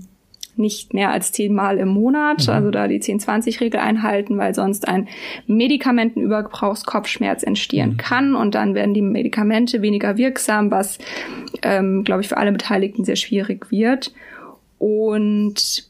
nicht 0.60 0.94
mehr 0.94 1.12
als 1.12 1.32
zehnmal 1.32 1.78
im 1.78 1.88
Monat, 1.88 2.48
mhm. 2.48 2.54
also 2.54 2.72
da 2.72 2.88
die 2.88 3.02
10-20-Regel 3.02 3.80
einhalten, 3.80 4.38
weil 4.38 4.54
sonst 4.54 4.88
ein 4.88 5.08
Medikamentenübergebrauchskopfschmerz 5.48 7.44
entstehen 7.44 7.92
mhm. 7.92 7.98
kann 7.98 8.36
und 8.36 8.56
dann 8.56 8.76
werden 8.76 8.94
die 8.94 9.02
Medikamente 9.02 9.82
weniger 9.82 10.18
wirksam, 10.18 10.70
was, 10.72 11.00
ähm, 11.64 12.04
glaube 12.04 12.22
ich, 12.22 12.28
für 12.28 12.38
alle 12.38 12.52
Beteiligten 12.52 13.06
sehr 13.06 13.16
schwierig 13.16 13.72
wird. 13.72 14.14
Und 14.78 15.90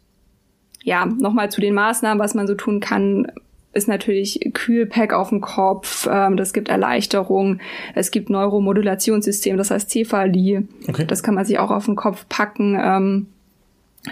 ja, 0.83 1.05
nochmal 1.05 1.51
zu 1.51 1.59
den 1.61 1.73
Maßnahmen, 1.73 2.19
was 2.23 2.33
man 2.33 2.47
so 2.47 2.55
tun 2.55 2.79
kann 2.79 3.27
ist 3.71 3.87
natürlich 3.87 4.39
Kühlpack 4.53 5.13
auf 5.13 5.29
dem 5.29 5.41
Kopf, 5.41 6.07
ähm, 6.11 6.37
das 6.37 6.53
gibt 6.53 6.69
Erleichterung, 6.69 7.59
es 7.93 8.11
gibt 8.11 8.29
Neuromodulationssystem, 8.29 9.57
das 9.57 9.71
heißt 9.71 9.89
Cephalie, 9.89 10.67
okay. 10.87 11.05
das 11.05 11.21
kann 11.23 11.35
man 11.35 11.45
sich 11.45 11.59
auch 11.59 11.71
auf 11.71 11.85
den 11.85 11.95
Kopf 11.95 12.25
packen. 12.29 12.77
Ähm, 12.81 13.27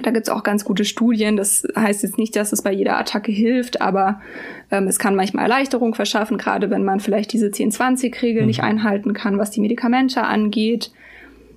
da 0.03 0.11
gibt's 0.11 0.29
auch 0.29 0.43
ganz 0.43 0.65
gute 0.65 0.85
Studien. 0.85 1.37
Das 1.37 1.65
heißt 1.75 2.03
jetzt 2.03 2.17
nicht, 2.17 2.35
dass 2.35 2.51
es 2.51 2.61
bei 2.61 2.73
jeder 2.73 2.97
Attacke 2.97 3.31
hilft, 3.31 3.81
aber 3.81 4.21
ähm, 4.69 4.87
es 4.87 4.99
kann 4.99 5.15
manchmal 5.15 5.43
Erleichterung 5.43 5.95
verschaffen, 5.95 6.37
gerade 6.37 6.69
wenn 6.69 6.83
man 6.83 6.99
vielleicht 6.99 7.31
diese 7.31 7.47
10-20-Regel 7.47 8.41
mhm. 8.41 8.47
nicht 8.47 8.63
einhalten 8.63 9.13
kann, 9.13 9.37
was 9.37 9.51
die 9.51 9.61
Medikamente 9.61 10.23
angeht. 10.23 10.91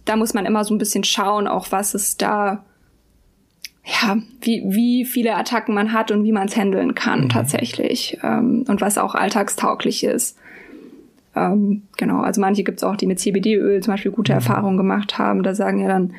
Da 0.05 0.17
muss 0.17 0.33
man 0.33 0.47
immer 0.47 0.65
so 0.65 0.75
ein 0.75 0.79
bisschen 0.79 1.05
schauen, 1.05 1.47
auch 1.47 1.73
was 1.73 1.95
es 1.95 2.17
da 2.17 2.65
ja, 3.85 4.19
wie, 4.43 4.63
wie 4.67 5.05
viele 5.05 5.35
Attacken 5.35 5.75
man 5.75 5.93
hat 5.93 6.11
und 6.11 6.23
wie 6.23 6.33
man 6.33 6.47
es 6.47 6.57
handeln 6.57 6.95
kann 6.95 7.23
mhm. 7.23 7.29
tatsächlich 7.31 8.19
ähm, 8.23 8.65
und 8.69 8.81
was 8.81 8.99
auch 8.99 9.15
alltagstauglich 9.15 10.05
ist. 10.05 10.39
Ähm, 11.35 11.83
genau, 11.97 12.21
also 12.21 12.41
manche 12.41 12.63
gibt 12.63 12.79
es 12.79 12.85
auch, 12.85 12.97
die 12.97 13.07
mit 13.07 13.19
CBD-Öl 13.19 13.83
zum 13.83 13.95
Beispiel 13.95 14.13
gute 14.13 14.33
mhm. 14.33 14.37
Erfahrungen 14.37 14.77
gemacht 14.77 15.19
haben. 15.19 15.43
Da 15.43 15.55
sagen 15.55 15.81
ja 15.81 15.89
dann 15.89 16.15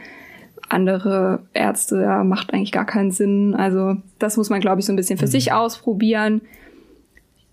andere 0.71 1.39
Ärzte, 1.53 2.01
ja, 2.01 2.23
macht 2.23 2.53
eigentlich 2.53 2.71
gar 2.71 2.85
keinen 2.85 3.11
Sinn. 3.11 3.53
Also 3.55 3.97
das 4.19 4.37
muss 4.37 4.49
man, 4.49 4.61
glaube 4.61 4.79
ich, 4.79 4.85
so 4.85 4.93
ein 4.93 4.95
bisschen 4.95 5.17
für 5.17 5.25
mhm. 5.25 5.31
sich 5.31 5.51
ausprobieren. 5.51 6.41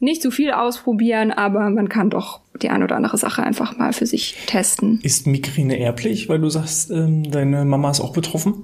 Nicht 0.00 0.22
zu 0.22 0.30
viel 0.30 0.52
ausprobieren, 0.52 1.32
aber 1.32 1.68
man 1.70 1.88
kann 1.88 2.10
doch 2.10 2.40
die 2.62 2.70
ein 2.70 2.82
oder 2.82 2.96
andere 2.96 3.18
Sache 3.18 3.42
einfach 3.42 3.76
mal 3.78 3.92
für 3.92 4.06
sich 4.06 4.37
testen. 4.46 5.00
Ist 5.02 5.26
Migräne 5.26 5.78
erblich, 5.78 6.28
weil 6.28 6.38
du 6.38 6.48
sagst, 6.48 6.90
ähm, 6.90 7.28
deine 7.28 7.64
Mama 7.64 7.90
ist 7.90 8.00
auch 8.00 8.12
betroffen? 8.12 8.54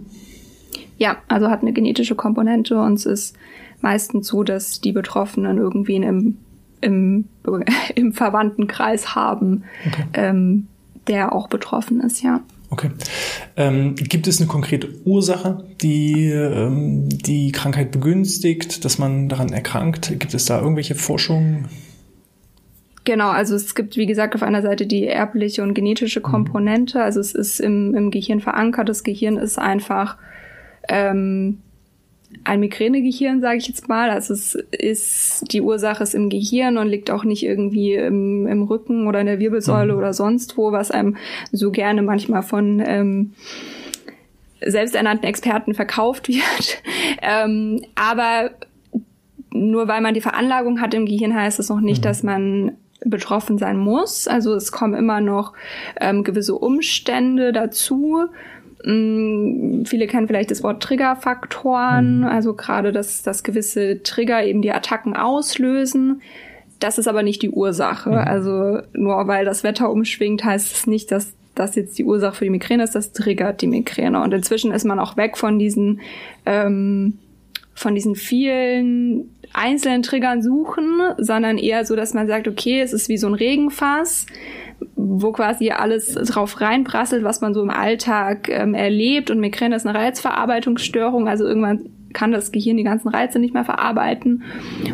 Ja, 0.97 1.17
also 1.27 1.51
hat 1.51 1.63
eine 1.63 1.73
genetische 1.73 2.15
Komponente 2.15 2.81
und 2.81 2.95
es 2.95 3.07
ist 3.07 3.37
meistens 3.81 4.29
so, 4.29 4.45
dass 4.45 4.81
die 4.81 4.93
Betroffenen 4.93 5.59
irgendwie 5.59 5.97
im, 5.97 6.39
im, 6.81 7.25
im 7.97 8.13
Verwandtenkreis 8.13 9.17
haben, 9.17 9.65
okay. 9.87 10.05
ähm, 10.15 10.69
der 11.09 11.35
auch 11.35 11.49
betroffen 11.49 12.01
ist, 12.01 12.23
ja. 12.23 12.41
Okay. 12.75 12.91
Ähm, 13.57 13.95
gibt 13.95 14.27
es 14.27 14.41
eine 14.41 14.49
konkrete 14.49 14.89
Ursache, 15.05 15.65
die 15.81 16.29
ähm, 16.29 17.09
die 17.09 17.53
Krankheit 17.53 17.93
begünstigt, 17.93 18.85
dass 18.85 18.99
man 18.99 19.29
daran 19.29 19.53
erkrankt? 19.53 20.13
Gibt 20.19 20.35
es 20.35 20.47
da 20.47 20.61
irgendwelche 20.61 20.97
Forschungen? 20.97 21.69
Genau, 23.05 23.29
also 23.29 23.55
es 23.55 23.77
gibt, 23.77 23.97
wie 23.97 24.07
gesagt, 24.07 24.35
auf 24.35 24.43
einer 24.43 24.61
Seite 24.61 24.89
die 24.89 25.07
erbliche 25.07 25.63
und 25.63 25.75
genetische 25.75 26.19
mhm. 26.19 26.25
Komponente. 26.25 27.01
Also 27.01 27.21
es 27.21 27.33
ist 27.33 27.61
im, 27.61 27.95
im 27.95 28.11
Gehirn 28.11 28.41
verankert. 28.41 28.89
Das 28.89 29.05
Gehirn 29.05 29.37
ist 29.37 29.57
einfach 29.57 30.17
ähm, 30.89 31.59
ein 32.45 32.61
Migränegehirn, 32.61 33.41
sage 33.41 33.59
ich 33.59 33.69
jetzt 33.69 33.89
mal. 33.89 34.11
Also 34.11 34.35
es 34.35 34.55
ist 34.55 35.53
die 35.53 35.61
Ursache 35.61 36.03
ist 36.03 36.15
im 36.15 36.29
Gehirn 36.29 36.79
und 36.79 36.89
liegt 36.89 37.11
auch 37.11 37.25
nicht 37.25 37.45
irgendwie 37.45 37.95
im, 37.95 38.47
im 38.47 38.63
Rücken 38.63 39.07
oder 39.07 39.21
in 39.21 39.27
der 39.27 39.39
Wirbelsäule 39.39 39.93
mhm. 39.93 39.99
oder 39.99 40.13
sonst 40.13 40.57
wo, 40.57 40.73
was 40.73 40.91
einem 40.91 41.17
so 41.53 41.71
gerne 41.71 42.03
manchmal 42.03 42.43
von 42.43 42.83
ähm, 42.85 43.33
selbsternannten 44.61 45.29
Experten 45.29 45.75
verkauft 45.75 46.29
wird. 46.29 46.83
ähm, 47.23 47.83
aber 47.95 48.51
nur 49.51 49.87
weil 49.87 50.01
man 50.01 50.15
die 50.15 50.21
Veranlagung 50.21 50.81
hat 50.81 50.95
im 50.95 51.07
Gehirn, 51.07 51.35
heißt 51.35 51.61
es 51.61 51.69
noch 51.69 51.81
nicht, 51.81 52.01
mhm. 52.01 52.09
dass 52.09 52.23
man 52.23 52.73
betroffen 53.05 53.59
sein 53.59 53.77
muss. 53.77 54.27
Also 54.27 54.55
es 54.55 54.73
kommen 54.73 54.95
immer 54.95 55.21
noch 55.21 55.53
ähm, 56.01 56.25
gewisse 56.25 56.55
Umstände 56.55 57.53
dazu, 57.53 58.27
viele 58.85 60.07
kennen 60.07 60.27
vielleicht 60.27 60.51
das 60.51 60.63
Wort 60.63 60.83
Triggerfaktoren, 60.83 62.19
mhm. 62.19 62.25
also 62.25 62.55
gerade, 62.55 62.93
dass, 62.93 63.23
dass 63.23 63.43
gewisse 63.43 64.03
Trigger 64.03 64.45
eben 64.45 64.61
die 64.61 64.73
Attacken 64.73 65.17
auslösen. 65.17 66.21
Das 66.81 66.99
ist 66.99 67.09
aber 67.09 67.23
nicht 67.23 67.41
die 67.41 67.51
Ursache. 67.51 68.11
Mhm. 68.11 68.17
Also 68.17 68.83
nur 68.93 69.27
weil 69.27 69.45
das 69.47 69.65
Wetter 69.65 69.91
umschwingt, 69.91 70.45
heißt 70.45 70.73
es 70.73 70.87
nicht, 70.87 71.11
dass 71.13 71.35
das 71.55 71.77
jetzt 71.77 71.99
die 71.99 72.05
Ursache 72.05 72.37
für 72.37 72.45
die 72.45 72.51
Migräne 72.51 72.83
ist, 72.83 72.95
das 72.95 73.13
triggert 73.13 73.63
die 73.63 73.69
Migräne. 73.69 74.23
Und 74.23 74.35
inzwischen 74.35 74.73
ist 74.73 74.85
man 74.85 74.99
auch 74.99 75.17
weg 75.17 75.39
von 75.39 75.59
diesen, 75.59 76.01
ähm, 76.45 77.19
von 77.75 77.95
diesen 77.95 78.17
vielen 78.17 79.31
einzelnen 79.53 80.03
Triggern 80.03 80.43
suchen, 80.43 81.01
sondern 81.17 81.59
eher 81.59 81.87
so, 81.87 81.97
dass 81.97 82.13
man 82.13 82.27
sagt, 82.27 82.49
okay, 82.49 82.81
es 82.81 82.93
ist 82.93 83.09
wie 83.09 83.17
so 83.17 83.29
ein 83.29 83.35
Regenfass 83.35 84.27
wo 84.97 85.33
quasi 85.33 85.71
alles 85.71 86.15
drauf 86.15 86.61
reinprasselt, 86.61 87.25
was 87.25 87.41
man 87.41 87.55
so 87.55 87.63
im 87.63 87.71
Alltag 87.71 88.49
ähm, 88.49 88.75
erlebt. 88.75 89.31
Und 89.31 89.41
Migräne 89.41 89.77
ist 89.77 89.87
eine 89.87 89.99
Reizverarbeitungsstörung, 89.99 91.29
also 91.29 91.45
irgendwann 91.45 91.91
kann 92.13 92.33
das 92.33 92.53
Gehirn 92.53 92.77
die 92.77 92.85
ganzen 92.85 93.09
Reize 93.09 93.39
nicht 93.39 93.55
mehr 93.55 93.65
verarbeiten. 93.65 94.45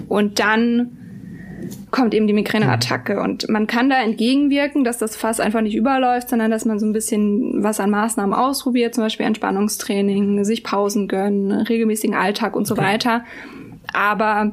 Und 0.09 0.39
dann 0.41 0.97
kommt 1.91 2.15
eben 2.15 2.27
die 2.27 2.33
Migräneattacke. 2.33 3.21
Und 3.21 3.49
man 3.49 3.67
kann 3.67 3.91
da 3.91 4.03
entgegenwirken, 4.03 4.85
dass 4.85 4.99
das 4.99 5.17
Fass 5.17 5.41
einfach 5.41 5.61
nicht 5.61 5.77
überläuft, 5.77 6.29
sondern 6.29 6.51
dass 6.51 6.65
man 6.65 6.79
so 6.79 6.87
ein 6.87 6.93
bisschen 6.93 7.63
was 7.63 7.81
an 7.81 7.91
Maßnahmen 7.91 8.35
ausprobiert, 8.35 8.95
zum 8.95 9.05
Beispiel 9.05 9.27
Entspannungstraining, 9.27 10.45
sich 10.45 10.65
Pausen 10.65 11.09
gönnen, 11.09 11.53
regelmäßigen 11.53 12.17
Alltag 12.17 12.57
und 12.57 12.67
so 12.67 12.75
okay. 12.75 12.85
weiter. 12.85 13.25
Aber 13.93 14.53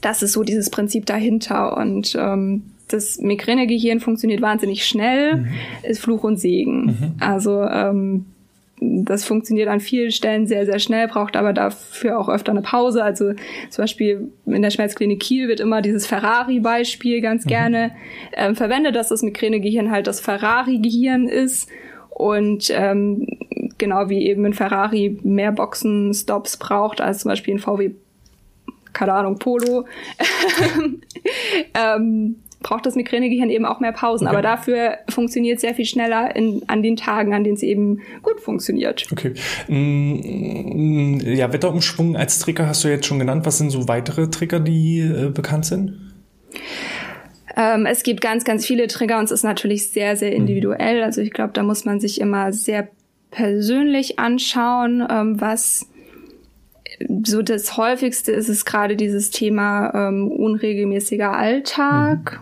das 0.00 0.22
ist 0.22 0.32
so 0.32 0.42
dieses 0.42 0.70
Prinzip 0.70 1.06
dahinter. 1.06 1.76
Und 1.76 2.16
ähm, 2.18 2.67
das 2.88 3.18
Migränegehirn 3.18 4.00
funktioniert 4.00 4.40
wahnsinnig 4.40 4.84
schnell, 4.86 5.36
mhm. 5.36 5.48
ist 5.82 6.00
Fluch 6.00 6.24
und 6.24 6.38
Segen. 6.38 6.86
Mhm. 6.86 7.14
Also 7.20 7.62
ähm, 7.62 8.26
das 8.80 9.24
funktioniert 9.24 9.68
an 9.68 9.80
vielen 9.80 10.10
Stellen 10.10 10.46
sehr, 10.46 10.64
sehr 10.66 10.78
schnell, 10.78 11.08
braucht 11.08 11.36
aber 11.36 11.52
dafür 11.52 12.18
auch 12.18 12.28
öfter 12.28 12.52
eine 12.52 12.62
Pause. 12.62 13.02
Also 13.02 13.32
zum 13.70 13.82
Beispiel 13.82 14.30
in 14.46 14.62
der 14.62 14.70
Schmerzklinik 14.70 15.20
Kiel 15.20 15.48
wird 15.48 15.60
immer 15.60 15.82
dieses 15.82 16.06
Ferrari-Beispiel 16.06 17.20
ganz 17.20 17.44
mhm. 17.44 17.48
gerne 17.48 17.90
ähm, 18.32 18.54
verwendet, 18.54 18.94
dass 18.94 19.08
das 19.08 19.22
Migränegehirn 19.22 19.90
halt 19.90 20.06
das 20.06 20.20
Ferrari-Gehirn 20.20 21.28
ist. 21.28 21.68
Und 22.10 22.70
ähm, 22.74 23.26
genau 23.78 24.08
wie 24.08 24.26
eben 24.26 24.44
ein 24.44 24.54
Ferrari 24.54 25.18
mehr 25.22 25.52
Boxen-Stops 25.52 26.56
braucht 26.56 27.00
als 27.00 27.20
zum 27.20 27.30
Beispiel 27.30 27.54
ein 27.54 27.60
VW, 27.60 27.92
keine 28.92 29.12
Ahnung, 29.12 29.38
Polo. 29.38 29.86
ähm, 31.74 32.36
braucht 32.60 32.86
das 32.86 32.96
Migränegehirn 32.96 33.50
eben 33.50 33.64
auch 33.64 33.80
mehr 33.80 33.92
Pausen. 33.92 34.26
Okay. 34.26 34.34
Aber 34.34 34.42
dafür 34.42 34.98
funktioniert 35.08 35.60
sehr 35.60 35.74
viel 35.74 35.84
schneller 35.84 36.34
in, 36.34 36.62
an 36.66 36.82
den 36.82 36.96
Tagen, 36.96 37.34
an 37.34 37.44
denen 37.44 37.56
es 37.56 37.62
eben 37.62 38.00
gut 38.22 38.40
funktioniert. 38.40 39.06
Okay. 39.12 39.34
Mm, 39.68 41.20
ja, 41.20 41.52
Wetterumschwung 41.52 42.16
als 42.16 42.40
Trigger 42.40 42.66
hast 42.66 42.84
du 42.84 42.88
jetzt 42.88 43.06
schon 43.06 43.18
genannt. 43.18 43.46
Was 43.46 43.58
sind 43.58 43.70
so 43.70 43.88
weitere 43.88 44.28
Trigger, 44.28 44.60
die 44.60 45.00
äh, 45.00 45.30
bekannt 45.30 45.66
sind? 45.66 45.98
Ähm, 47.56 47.86
es 47.86 48.02
gibt 48.02 48.20
ganz, 48.20 48.44
ganz 48.44 48.66
viele 48.66 48.86
Trigger 48.88 49.18
und 49.18 49.24
es 49.24 49.30
ist 49.30 49.44
natürlich 49.44 49.90
sehr, 49.90 50.16
sehr 50.16 50.30
mhm. 50.30 50.38
individuell. 50.38 51.02
Also 51.02 51.20
ich 51.20 51.32
glaube, 51.32 51.52
da 51.52 51.62
muss 51.62 51.84
man 51.84 52.00
sich 52.00 52.20
immer 52.20 52.52
sehr 52.52 52.88
persönlich 53.30 54.18
anschauen, 54.18 55.06
ähm, 55.08 55.40
was 55.40 55.86
so 57.24 57.42
das 57.42 57.76
häufigste 57.76 58.32
ist 58.32 58.48
es 58.48 58.64
gerade 58.64 58.96
dieses 58.96 59.30
Thema 59.30 59.92
ähm, 59.94 60.28
unregelmäßiger 60.32 61.36
Alltag. 61.36 62.40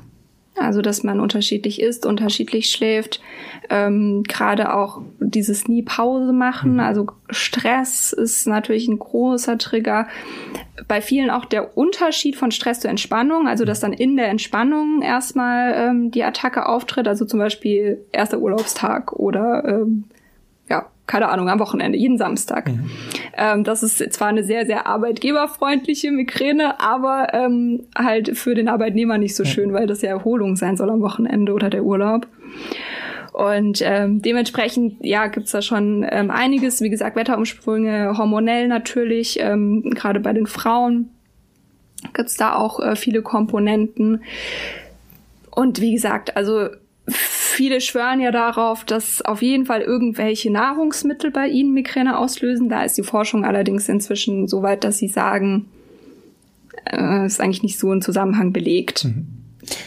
Also, 0.59 0.81
dass 0.81 1.03
man 1.03 1.21
unterschiedlich 1.21 1.81
isst, 1.81 2.07
unterschiedlich 2.07 2.71
schläft. 2.71 3.21
Ähm, 3.69 4.23
Gerade 4.27 4.75
auch 4.75 5.03
dieses 5.21 5.69
nie 5.69 5.83
Pause 5.83 6.33
machen. 6.33 6.75
Mhm. 6.75 6.81
Also 6.81 7.07
Stress 7.29 8.13
ist 8.13 8.47
natürlich 8.47 8.89
ein 8.89 8.99
großer 8.99 9.59
Trigger. 9.59 10.07
Bei 10.89 11.01
vielen 11.01 11.31
auch 11.31 11.45
der 11.45 11.77
Unterschied 11.77 12.37
von 12.37 12.51
Stress 12.51 12.81
zur 12.81 12.91
Entspannung. 12.91 13.49
Also, 13.49 13.65
dass 13.65 13.81
dann 13.81 13.93
in 13.93 14.17
der 14.17 14.29
Entspannung 14.29 15.03
erstmal 15.03 15.75
ähm, 15.75 16.11
die 16.11 16.25
Attacke 16.25 16.67
auftritt. 16.67 17.07
Also 17.07 17.25
zum 17.25 17.39
Beispiel 17.39 18.05
erster 18.13 18.39
Urlaubstag 18.39 19.13
oder 19.13 19.65
ähm, 19.67 20.05
ja, 20.69 20.87
keine 21.07 21.29
Ahnung, 21.29 21.49
am 21.49 21.61
Wochenende, 21.61 21.99
jeden 21.99 22.19
Samstag. 22.19 22.69
Mhm. 22.69 22.91
Ähm, 23.37 23.65
das 23.65 23.83
ist 23.83 24.13
zwar 24.13 24.29
eine 24.29 24.43
sehr, 24.43 24.67
sehr 24.67 24.87
arbeitgeberfreundliche 24.87 26.11
Migräne, 26.11 26.81
aber 26.81 27.29
ähm, 27.33 27.87
halt 27.97 28.37
für 28.37 28.55
den 28.55 28.69
Arbeitnehmer 28.69 29.19
nicht 29.19 29.37
so 29.37 29.45
ja. 29.45 29.51
schön, 29.51 29.73
weil 29.73 29.87
das 29.87 30.03
ja 30.03 30.11
Erholung 30.11 30.57
sein 30.57 30.77
soll 30.77 30.91
am 30.91 31.01
Wochenende 31.01 31.53
oder 31.53 31.71
der 31.71 31.85
Urlaub. 31.85 32.27
Und 33.33 33.83
ähm, 33.85 34.23
dementsprechend, 34.23 35.05
ja, 35.05 35.27
gibt's 35.27 35.53
da 35.53 35.61
schon 35.61 36.07
ähm, 36.11 36.31
einiges. 36.31 36.81
Wie 36.81 36.89
gesagt, 36.89 37.17
Wetterumsprünge, 37.17 38.17
hormonell 38.17 38.67
natürlich, 38.67 39.39
ähm, 39.41 39.91
gerade 39.91 40.21
bei 40.21 40.33
den 40.33 40.47
Frauen 40.47 41.11
gibt's 42.15 42.37
da 42.37 42.55
auch 42.55 42.81
äh, 42.81 42.97
viele 42.97 43.23
Komponenten. 43.23 44.23
Und 45.51 45.81
wie 45.81 45.93
gesagt, 45.93 46.37
also 46.37 46.69
viele 47.57 47.81
schwören 47.81 48.21
ja 48.21 48.31
darauf, 48.31 48.85
dass 48.85 49.23
auf 49.23 49.41
jeden 49.41 49.65
Fall 49.65 49.81
irgendwelche 49.81 50.53
Nahrungsmittel 50.53 51.31
bei 51.31 51.49
ihnen 51.49 51.73
Migräne 51.73 52.19
auslösen. 52.19 52.69
Da 52.69 52.85
ist 52.85 52.99
die 52.99 53.03
Forschung 53.03 53.47
allerdings 53.47 53.89
inzwischen 53.89 54.47
so 54.47 54.63
weit, 54.63 54.85
dass 54.85 54.99
sie 54.99 55.09
sagen, 55.09 55.67
äh, 56.85 57.25
ist 57.25 57.41
eigentlich 57.41 57.63
nicht 57.63 57.79
so 57.79 57.91
ein 57.91 58.03
Zusammenhang 58.03 58.53
belegt. 58.53 59.05
Mhm. 59.05 59.27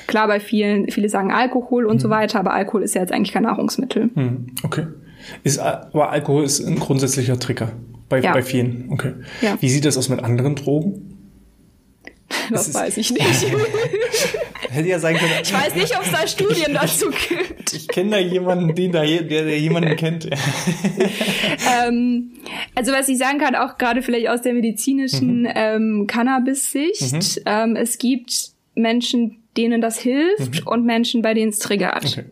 Klar, 0.07 0.27
bei 0.27 0.39
vielen, 0.39 0.89
viele 0.89 1.09
sagen 1.09 1.31
Alkohol 1.31 1.85
und 1.85 1.97
mhm. 1.97 1.99
so 1.99 2.09
weiter, 2.09 2.39
aber 2.39 2.53
Alkohol 2.53 2.81
ist 2.81 2.95
ja 2.95 3.01
jetzt 3.01 3.13
eigentlich 3.13 3.31
kein 3.31 3.43
Nahrungsmittel. 3.43 4.09
Mhm. 4.15 4.47
Okay. 4.63 4.88
Ist, 5.43 5.59
aber 5.59 6.09
Alkohol 6.09 6.45
ist 6.45 6.65
ein 6.65 6.79
grundsätzlicher 6.79 7.39
Trigger 7.39 7.71
bei, 8.09 8.19
ja. 8.19 8.33
bei 8.33 8.41
vielen. 8.41 8.89
Okay. 8.89 9.13
Ja. 9.41 9.57
Wie 9.59 9.69
sieht 9.69 9.85
das 9.85 9.95
aus 9.95 10.09
mit 10.09 10.23
anderen 10.23 10.55
Drogen? 10.55 11.17
Das 12.49 12.73
weiß 12.73 12.97
ich 12.97 13.11
nicht. 13.11 13.45
Hätte 14.69 14.88
ja 14.88 14.99
sein 14.99 15.17
können. 15.17 15.31
Ich 15.41 15.53
weiß 15.53 15.75
nicht, 15.75 15.95
ob 15.97 16.03
es 16.03 16.11
da 16.11 16.27
Studien 16.27 16.73
dazu 16.73 17.09
gibt. 17.09 17.73
Ich 17.73 17.88
kenne 17.88 18.11
da 18.11 18.17
jemanden, 18.17 18.75
den 18.75 18.91
da, 18.91 19.03
der, 19.03 19.23
der 19.23 19.59
jemanden 19.59 19.95
kennt. 19.95 20.29
ähm, 21.85 22.33
also 22.75 22.91
was 22.91 23.09
ich 23.09 23.17
sagen 23.17 23.39
kann, 23.39 23.55
auch 23.55 23.77
gerade 23.77 24.01
vielleicht 24.01 24.29
aus 24.29 24.41
der 24.41 24.53
medizinischen 24.53 25.41
mhm. 25.41 25.51
ähm, 25.55 26.07
Cannabis-Sicht, 26.07 27.38
mhm. 27.38 27.41
ähm, 27.45 27.75
es 27.75 27.97
gibt 27.97 28.51
Menschen, 28.75 29.38
denen 29.57 29.81
das 29.81 29.99
hilft 29.99 30.61
mhm. 30.61 30.67
und 30.67 30.85
Menschen, 30.85 31.21
bei 31.21 31.33
denen 31.33 31.49
es 31.49 31.59
triggert. 31.59 32.05
Okay. 32.05 32.25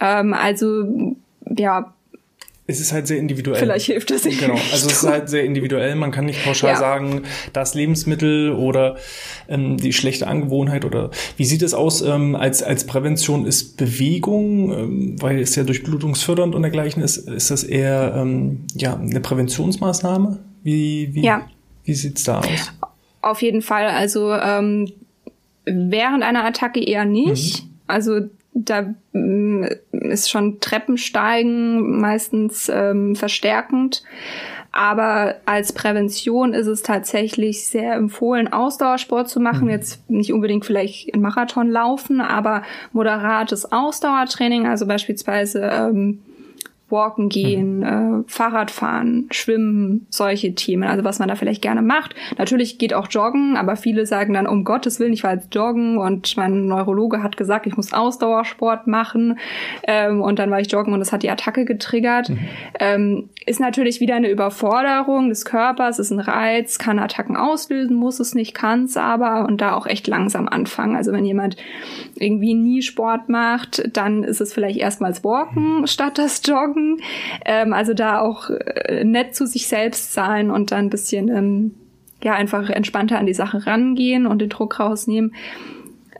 Ähm, 0.00 0.34
also 0.34 1.16
ja, 1.56 1.94
es 2.66 2.80
ist 2.80 2.92
halt 2.92 3.08
sehr 3.08 3.18
individuell. 3.18 3.58
Vielleicht 3.58 3.86
hilft 3.86 4.10
das 4.10 4.24
nicht. 4.24 4.38
Genau, 4.40 4.54
also 4.54 4.86
es 4.86 5.02
ist 5.02 5.02
halt 5.02 5.28
sehr 5.28 5.44
individuell. 5.44 5.96
Man 5.96 6.12
kann 6.12 6.26
nicht 6.26 6.44
pauschal 6.44 6.70
ja. 6.70 6.76
sagen, 6.76 7.22
das 7.52 7.74
Lebensmittel 7.74 8.52
oder 8.52 8.96
ähm, 9.48 9.78
die 9.78 9.92
schlechte 9.92 10.28
Angewohnheit 10.28 10.84
oder 10.84 11.10
wie 11.36 11.44
sieht 11.44 11.62
es 11.62 11.74
aus 11.74 12.02
ähm, 12.02 12.36
als 12.36 12.62
als 12.62 12.86
Prävention 12.86 13.46
ist 13.46 13.76
Bewegung, 13.76 14.72
ähm, 14.72 15.16
weil 15.20 15.40
es 15.40 15.56
ja 15.56 15.64
durchblutungsfördernd 15.64 16.54
und 16.54 16.62
dergleichen 16.62 17.02
ist. 17.02 17.16
Ist 17.28 17.50
das 17.50 17.64
eher 17.64 18.14
ähm, 18.16 18.64
ja 18.74 18.96
eine 18.96 19.20
Präventionsmaßnahme? 19.20 20.38
Wie 20.62 21.10
wie 21.14 21.24
ja. 21.24 21.48
wie 21.84 21.94
sieht's 21.94 22.22
da 22.22 22.38
aus? 22.38 22.72
Auf 23.22 23.42
jeden 23.42 23.62
Fall. 23.62 23.88
Also 23.88 24.32
ähm, 24.32 24.92
während 25.64 26.22
einer 26.22 26.44
Attacke 26.44 26.80
eher 26.80 27.04
nicht. 27.04 27.64
Mhm. 27.64 27.70
Also 27.88 28.20
da 28.54 28.94
mm, 29.12 29.64
ist 29.92 30.30
schon 30.30 30.60
Treppensteigen 30.60 32.00
meistens 32.00 32.70
ähm, 32.72 33.16
verstärkend. 33.16 34.02
Aber 34.74 35.36
als 35.44 35.74
Prävention 35.74 36.54
ist 36.54 36.66
es 36.66 36.82
tatsächlich 36.82 37.66
sehr 37.66 37.92
empfohlen, 37.92 38.50
Ausdauersport 38.50 39.28
zu 39.28 39.38
machen. 39.38 39.64
Mhm. 39.64 39.70
Jetzt 39.70 40.10
nicht 40.10 40.32
unbedingt 40.32 40.64
vielleicht 40.64 41.12
einen 41.12 41.22
Marathon 41.22 41.70
laufen, 41.70 42.22
aber 42.22 42.62
moderates 42.92 43.70
Ausdauertraining, 43.70 44.66
also 44.66 44.86
beispielsweise 44.86 45.60
ähm, 45.70 46.22
Walken 46.92 47.28
gehen, 47.28 47.78
mhm. 47.78 47.82
äh, 47.82 48.24
Fahrradfahren, 48.26 49.26
Schwimmen, 49.30 50.06
solche 50.10 50.54
Themen, 50.54 50.84
also 50.84 51.02
was 51.02 51.18
man 51.18 51.28
da 51.28 51.34
vielleicht 51.34 51.62
gerne 51.62 51.82
macht. 51.82 52.14
Natürlich 52.38 52.78
geht 52.78 52.94
auch 52.94 53.08
Joggen, 53.10 53.56
aber 53.56 53.76
viele 53.76 54.06
sagen 54.06 54.34
dann, 54.34 54.46
um 54.46 54.64
Gottes 54.64 55.00
Willen, 55.00 55.12
ich 55.12 55.24
war 55.24 55.34
jetzt 55.34 55.54
joggen 55.54 55.98
und 55.98 56.36
mein 56.36 56.66
Neurologe 56.66 57.22
hat 57.22 57.36
gesagt, 57.36 57.66
ich 57.66 57.76
muss 57.76 57.92
Ausdauersport 57.92 58.86
machen 58.86 59.38
ähm, 59.84 60.20
und 60.20 60.38
dann 60.38 60.50
war 60.50 60.60
ich 60.60 60.70
joggen 60.70 60.92
und 60.92 61.00
das 61.00 61.12
hat 61.12 61.22
die 61.22 61.30
Attacke 61.30 61.64
getriggert. 61.64 62.28
Mhm. 62.28 62.38
Ähm, 62.78 63.28
ist 63.46 63.58
natürlich 63.58 64.00
wieder 64.00 64.14
eine 64.14 64.30
Überforderung 64.30 65.28
des 65.30 65.44
Körpers, 65.44 65.98
ist 65.98 66.10
ein 66.10 66.20
Reiz, 66.20 66.78
kann 66.78 66.98
Attacken 66.98 67.36
auslösen, 67.36 67.96
muss 67.96 68.20
es 68.20 68.34
nicht, 68.34 68.54
kann 68.54 68.84
es 68.84 68.96
aber 68.96 69.46
und 69.46 69.60
da 69.60 69.74
auch 69.74 69.86
echt 69.86 70.06
langsam 70.06 70.46
anfangen. 70.46 70.94
Also 70.94 71.12
wenn 71.12 71.24
jemand 71.24 71.56
irgendwie 72.14 72.54
nie 72.54 72.82
Sport 72.82 73.28
macht, 73.28 73.96
dann 73.96 74.22
ist 74.22 74.40
es 74.40 74.52
vielleicht 74.52 74.78
erstmals 74.78 75.24
Walken 75.24 75.80
mhm. 75.80 75.86
statt 75.86 76.18
das 76.18 76.42
Joggen 76.44 76.81
gucken. 76.82 77.02
Ähm, 77.44 77.72
also 77.72 77.94
da 77.94 78.20
auch 78.20 78.50
äh, 78.50 79.04
nett 79.04 79.34
zu 79.34 79.46
sich 79.46 79.66
selbst 79.66 80.12
sein 80.12 80.50
und 80.50 80.70
dann 80.72 80.86
ein 80.86 80.90
bisschen 80.90 81.28
ähm, 81.28 81.74
ja 82.22 82.34
einfach 82.34 82.70
entspannter 82.70 83.18
an 83.18 83.26
die 83.26 83.34
Sache 83.34 83.66
rangehen 83.66 84.26
und 84.26 84.40
den 84.40 84.48
Druck 84.48 84.78
rausnehmen. 84.78 85.34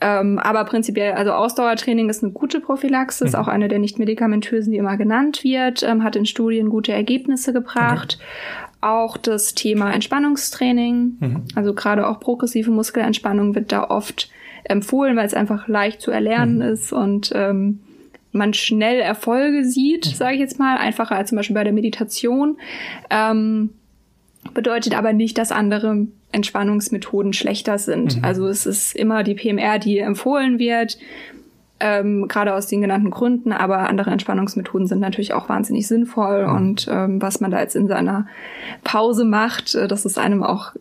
Ähm, 0.01 0.41
aber 0.41 0.65
prinzipiell, 0.65 1.13
also 1.13 1.31
Ausdauertraining 1.31 2.09
ist 2.09 2.25
eine 2.25 2.33
gute 2.33 2.59
Prophylaxis, 2.59 3.33
mhm. 3.33 3.39
auch 3.39 3.47
eine 3.47 3.69
der 3.69 3.79
nicht 3.79 4.01
medikamentösen, 4.01 4.73
die 4.73 4.79
immer 4.79 4.97
genannt 4.97 5.45
wird, 5.45 5.85
ähm, 5.85 6.03
hat 6.03 6.17
in 6.17 6.27
Studien 6.27 6.71
gute 6.71 6.93
Ergebnisse 6.93 7.53
gebracht. 7.53 8.19
Okay. 8.19 8.69
Auch 8.81 9.17
das 9.17 9.55
Thema 9.55 9.93
Entspannungstraining, 9.93 11.17
mhm. 11.21 11.43
also 11.55 11.73
gerade 11.73 12.09
auch 12.09 12.19
progressive 12.19 12.73
Muskelentspannung 12.73 13.55
wird 13.55 13.71
da 13.71 13.85
oft 13.85 14.29
empfohlen, 14.65 15.17
weil 15.17 15.27
es 15.27 15.35
einfach 15.35 15.69
leicht 15.69 16.01
zu 16.01 16.11
erlernen 16.11 16.57
mhm. 16.57 16.63
ist 16.63 16.93
und 16.93 17.31
ähm, 17.33 17.79
man 18.33 18.55
schnell 18.55 19.01
Erfolge 19.01 19.65
sieht, 19.65 20.07
mhm. 20.07 20.15
sage 20.15 20.35
ich 20.35 20.41
jetzt 20.41 20.59
mal, 20.59 20.77
einfacher 20.79 21.17
als 21.17 21.29
zum 21.29 21.37
Beispiel 21.37 21.55
bei 21.55 21.65
der 21.65 21.73
Meditation. 21.73 22.57
Ähm, 23.11 23.71
bedeutet 24.55 24.97
aber 24.97 25.13
nicht, 25.13 25.39
dass 25.39 25.53
andere 25.53 26.07
Entspannungsmethoden 26.33 27.33
schlechter 27.33 27.79
sind. 27.79 28.17
Mhm. 28.17 28.25
Also 28.25 28.49
es 28.49 28.67
ist 28.67 28.97
immer 28.97 29.23
die 29.23 29.35
PMR, 29.35 29.79
die 29.79 29.99
empfohlen 29.99 30.59
wird 30.59 30.99
ähm, 31.83 32.29
gerade 32.29 32.55
aus 32.55 32.69
den 32.69 32.81
genannten 32.81 33.11
Gründen, 33.11 33.53
aber 33.53 33.89
andere 33.89 34.11
Entspannungsmethoden 34.11 34.87
sind 34.87 35.01
natürlich 35.01 35.35
auch 35.35 35.49
wahnsinnig 35.49 35.89
sinnvoll 35.89 36.47
mhm. 36.47 36.55
und 36.55 36.89
ähm, 36.89 37.21
was 37.21 37.41
man 37.41 37.51
da 37.51 37.61
jetzt 37.61 37.75
in 37.75 37.89
seiner 37.89 38.29
Pause 38.85 39.25
macht, 39.25 39.75
äh, 39.75 39.89
das 39.89 40.05
ist 40.05 40.17
einem 40.17 40.45
auch 40.45 40.73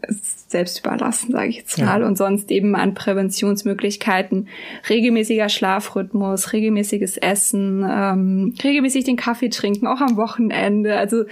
selbst 0.47 0.79
überlassen, 0.85 1.31
sage 1.31 1.47
ich 1.47 1.57
jetzt 1.57 1.79
mal. 1.79 2.01
Ja. 2.01 2.07
Und 2.07 2.17
sonst 2.17 2.51
eben 2.51 2.75
an 2.75 2.93
Präventionsmöglichkeiten, 2.93 4.47
regelmäßiger 4.89 5.49
Schlafrhythmus, 5.49 6.53
regelmäßiges 6.53 7.17
Essen, 7.17 7.83
ähm, 7.89 8.53
regelmäßig 8.63 9.05
den 9.05 9.15
Kaffee 9.15 9.49
trinken, 9.49 9.87
auch 9.87 10.01
am 10.01 10.17
Wochenende. 10.17 10.97
Also 10.97 11.23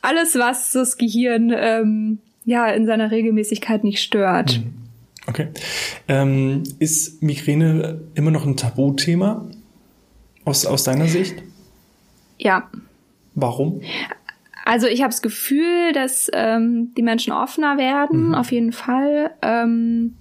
alles, 0.00 0.38
was 0.38 0.72
das 0.72 0.96
Gehirn 0.96 1.52
ähm, 1.54 2.18
ja 2.44 2.68
in 2.68 2.86
seiner 2.86 3.10
Regelmäßigkeit 3.10 3.84
nicht 3.84 4.00
stört. 4.00 4.60
Mhm. 4.60 4.77
Okay. 5.28 5.48
Ähm, 6.08 6.62
ist 6.78 7.22
Migräne 7.22 8.00
immer 8.14 8.30
noch 8.30 8.46
ein 8.46 8.56
Tabuthema 8.56 9.44
aus, 10.46 10.64
aus 10.64 10.84
deiner 10.84 11.06
Sicht? 11.06 11.42
Ja. 12.38 12.70
Warum? 13.34 13.82
Also 14.64 14.86
ich 14.86 15.02
habe 15.02 15.10
das 15.10 15.20
Gefühl, 15.20 15.92
dass 15.92 16.30
ähm, 16.32 16.94
die 16.96 17.02
Menschen 17.02 17.34
offener 17.34 17.76
werden, 17.76 18.28
mhm. 18.28 18.34
auf 18.34 18.52
jeden 18.52 18.72
Fall. 18.72 19.30
Ähm, 19.42 20.16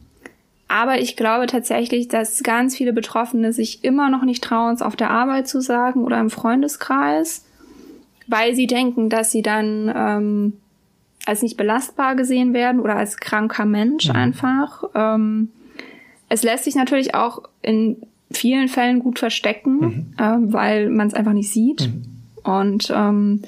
aber 0.68 1.00
ich 1.00 1.16
glaube 1.16 1.46
tatsächlich, 1.46 2.10
dass 2.10 2.44
ganz 2.44 2.76
viele 2.76 2.92
Betroffene 2.92 3.54
sich 3.54 3.86
immer 3.86 4.10
noch 4.10 4.26
nicht 4.26 4.44
trauen, 4.44 4.74
es 4.74 4.82
auf 4.82 4.98
der 4.98 5.10
Arbeit 5.10 5.48
zu 5.48 5.62
sagen 5.62 6.04
oder 6.04 6.20
im 6.20 6.30
Freundeskreis, 6.30 7.46
weil 8.28 8.56
sie 8.56 8.68
denken, 8.68 9.10
dass 9.10 9.32
sie 9.32 9.42
dann 9.42 9.90
ähm, 9.96 10.54
als 11.28 11.42
nicht 11.42 11.58
belastbar 11.58 12.16
gesehen 12.16 12.54
werden 12.54 12.80
oder 12.80 12.96
als 12.96 13.18
kranker 13.18 13.66
Mensch 13.66 14.08
mhm. 14.08 14.16
einfach. 14.16 14.84
Ähm, 14.96 15.50
es 16.30 16.44
lässt 16.44 16.64
sich 16.64 16.76
natürlich 16.76 17.16
auch 17.16 17.44
in 17.62 17.98
vielen 18.32 18.70
Fällen 18.70 19.00
gut 19.00 19.20
verstecken, 19.20 19.80
mhm. 19.80 20.06
äh, 20.18 20.54
weil 20.54 20.90
man 20.90 21.08
es 21.08 21.14
einfach 21.14 21.34
nicht 21.34 21.52
sieht. 21.52 21.90
Mhm. 21.90 22.04
Und 22.44 22.94
ähm, 22.96 23.42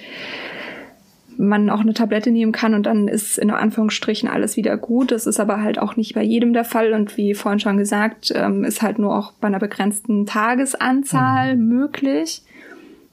man 1.37 1.69
auch 1.69 1.79
eine 1.79 1.93
Tablette 1.93 2.31
nehmen 2.31 2.51
kann 2.51 2.73
und 2.73 2.85
dann 2.85 3.07
ist 3.07 3.37
in 3.37 3.49
Anführungsstrichen 3.49 4.27
alles 4.27 4.57
wieder 4.57 4.75
gut. 4.75 5.11
Das 5.11 5.25
ist 5.25 5.39
aber 5.39 5.61
halt 5.63 5.79
auch 5.79 5.95
nicht 5.95 6.13
bei 6.13 6.21
jedem 6.21 6.51
der 6.51 6.65
Fall 6.65 6.91
und 6.91 7.15
wie 7.15 7.33
vorhin 7.33 7.61
schon 7.61 7.77
gesagt, 7.77 8.33
ähm, 8.35 8.65
ist 8.65 8.81
halt 8.81 8.99
nur 8.99 9.17
auch 9.17 9.31
bei 9.39 9.47
einer 9.47 9.59
begrenzten 9.59 10.25
Tagesanzahl 10.25 11.55
mhm. 11.55 11.67
möglich. 11.69 12.41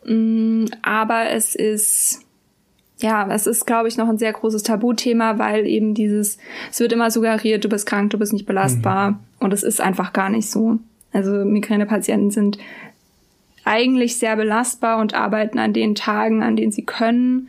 Mm, 0.04 0.64
aber 0.82 1.30
es 1.30 1.54
ist 1.54 2.25
ja, 2.98 3.28
es 3.30 3.46
ist, 3.46 3.66
glaube 3.66 3.88
ich, 3.88 3.96
noch 3.96 4.08
ein 4.08 4.18
sehr 4.18 4.32
großes 4.32 4.62
Tabuthema, 4.62 5.38
weil 5.38 5.66
eben 5.66 5.94
dieses, 5.94 6.38
es 6.70 6.80
wird 6.80 6.92
immer 6.92 7.10
suggeriert, 7.10 7.64
du 7.64 7.68
bist 7.68 7.86
krank, 7.86 8.10
du 8.10 8.18
bist 8.18 8.32
nicht 8.32 8.46
belastbar. 8.46 9.12
Mhm. 9.12 9.16
Und 9.38 9.52
es 9.52 9.62
ist 9.62 9.80
einfach 9.80 10.12
gar 10.12 10.30
nicht 10.30 10.50
so. 10.50 10.78
Also 11.12 11.30
Migränepatienten 11.44 12.30
sind 12.30 12.58
eigentlich 13.64 14.18
sehr 14.18 14.36
belastbar 14.36 14.98
und 14.98 15.12
arbeiten 15.14 15.58
an 15.58 15.72
den 15.72 15.94
Tagen, 15.94 16.42
an 16.42 16.56
denen 16.56 16.72
sie 16.72 16.84
können, 16.84 17.48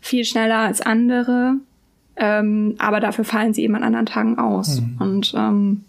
viel 0.00 0.24
schneller 0.24 0.58
als 0.58 0.80
andere. 0.80 1.54
Ähm, 2.16 2.76
aber 2.78 3.00
dafür 3.00 3.24
fallen 3.24 3.54
sie 3.54 3.64
eben 3.64 3.74
an 3.74 3.82
anderen 3.82 4.06
Tagen 4.06 4.38
aus. 4.38 4.80
Mhm. 4.80 4.96
Und 5.00 5.34
ähm, 5.36 5.84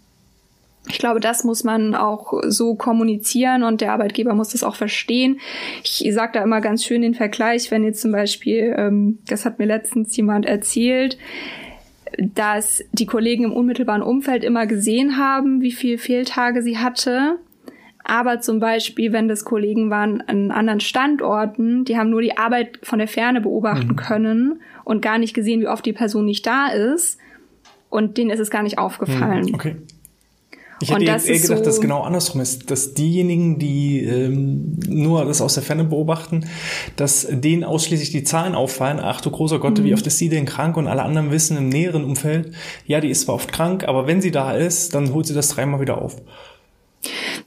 ich 0.88 0.98
glaube, 0.98 1.20
das 1.20 1.44
muss 1.44 1.64
man 1.64 1.94
auch 1.94 2.32
so 2.46 2.74
kommunizieren 2.74 3.62
und 3.62 3.80
der 3.80 3.92
Arbeitgeber 3.92 4.34
muss 4.34 4.50
das 4.50 4.64
auch 4.64 4.76
verstehen. 4.76 5.40
Ich 5.82 6.04
sage 6.12 6.32
da 6.34 6.42
immer 6.42 6.60
ganz 6.60 6.84
schön 6.84 7.02
den 7.02 7.14
Vergleich, 7.14 7.70
wenn 7.70 7.84
jetzt 7.84 8.00
zum 8.00 8.12
Beispiel, 8.12 8.74
ähm, 8.76 9.18
das 9.26 9.44
hat 9.44 9.58
mir 9.58 9.66
letztens 9.66 10.16
jemand 10.16 10.46
erzählt, 10.46 11.18
dass 12.18 12.82
die 12.92 13.06
Kollegen 13.06 13.44
im 13.44 13.52
unmittelbaren 13.52 14.02
Umfeld 14.02 14.44
immer 14.44 14.66
gesehen 14.66 15.18
haben, 15.18 15.60
wie 15.60 15.72
viele 15.72 15.98
Fehltage 15.98 16.62
sie 16.62 16.78
hatte. 16.78 17.38
Aber 18.04 18.40
zum 18.40 18.58
Beispiel, 18.58 19.12
wenn 19.12 19.28
das 19.28 19.44
Kollegen 19.44 19.90
waren 19.90 20.22
an 20.22 20.50
anderen 20.50 20.80
Standorten, 20.80 21.84
die 21.84 21.98
haben 21.98 22.08
nur 22.08 22.22
die 22.22 22.38
Arbeit 22.38 22.78
von 22.82 22.98
der 22.98 23.08
Ferne 23.08 23.42
beobachten 23.42 23.88
mhm. 23.88 23.96
können 23.96 24.62
und 24.84 25.02
gar 25.02 25.18
nicht 25.18 25.34
gesehen, 25.34 25.60
wie 25.60 25.68
oft 25.68 25.84
die 25.84 25.92
Person 25.92 26.24
nicht 26.24 26.46
da 26.46 26.68
ist. 26.68 27.18
Und 27.90 28.16
denen 28.16 28.30
ist 28.30 28.40
es 28.40 28.50
gar 28.50 28.62
nicht 28.62 28.78
aufgefallen. 28.78 29.46
Mhm. 29.46 29.54
Okay. 29.54 29.76
Ich 30.80 30.90
hätte 30.90 31.04
jetzt 31.04 31.28
eher 31.28 31.38
gedacht, 31.38 31.58
so 31.58 31.64
dass 31.64 31.74
es 31.74 31.80
genau 31.80 32.02
andersrum 32.02 32.40
ist, 32.40 32.70
dass 32.70 32.94
diejenigen, 32.94 33.58
die 33.58 34.04
ähm, 34.04 34.78
nur 34.86 35.24
das 35.24 35.40
aus 35.40 35.54
der 35.54 35.62
Ferne 35.62 35.84
beobachten, 35.84 36.46
dass 36.96 37.26
denen 37.28 37.64
ausschließlich 37.64 38.10
die 38.10 38.22
Zahlen 38.22 38.54
auffallen. 38.54 39.00
Ach 39.00 39.20
du 39.20 39.30
großer 39.30 39.58
Gott, 39.58 39.78
mhm. 39.78 39.84
wie 39.84 39.94
oft 39.94 40.06
ist 40.06 40.18
sie 40.18 40.28
denn 40.28 40.46
krank? 40.46 40.76
Und 40.76 40.86
alle 40.86 41.02
anderen 41.02 41.30
wissen 41.30 41.56
im 41.56 41.68
näheren 41.68 42.04
Umfeld, 42.04 42.52
ja, 42.86 43.00
die 43.00 43.10
ist 43.10 43.22
zwar 43.22 43.34
oft 43.34 43.52
krank, 43.52 43.86
aber 43.86 44.06
wenn 44.06 44.20
sie 44.20 44.30
da 44.30 44.52
ist, 44.52 44.94
dann 44.94 45.12
holt 45.12 45.26
sie 45.26 45.34
das 45.34 45.48
dreimal 45.48 45.80
wieder 45.80 46.00
auf. 46.00 46.16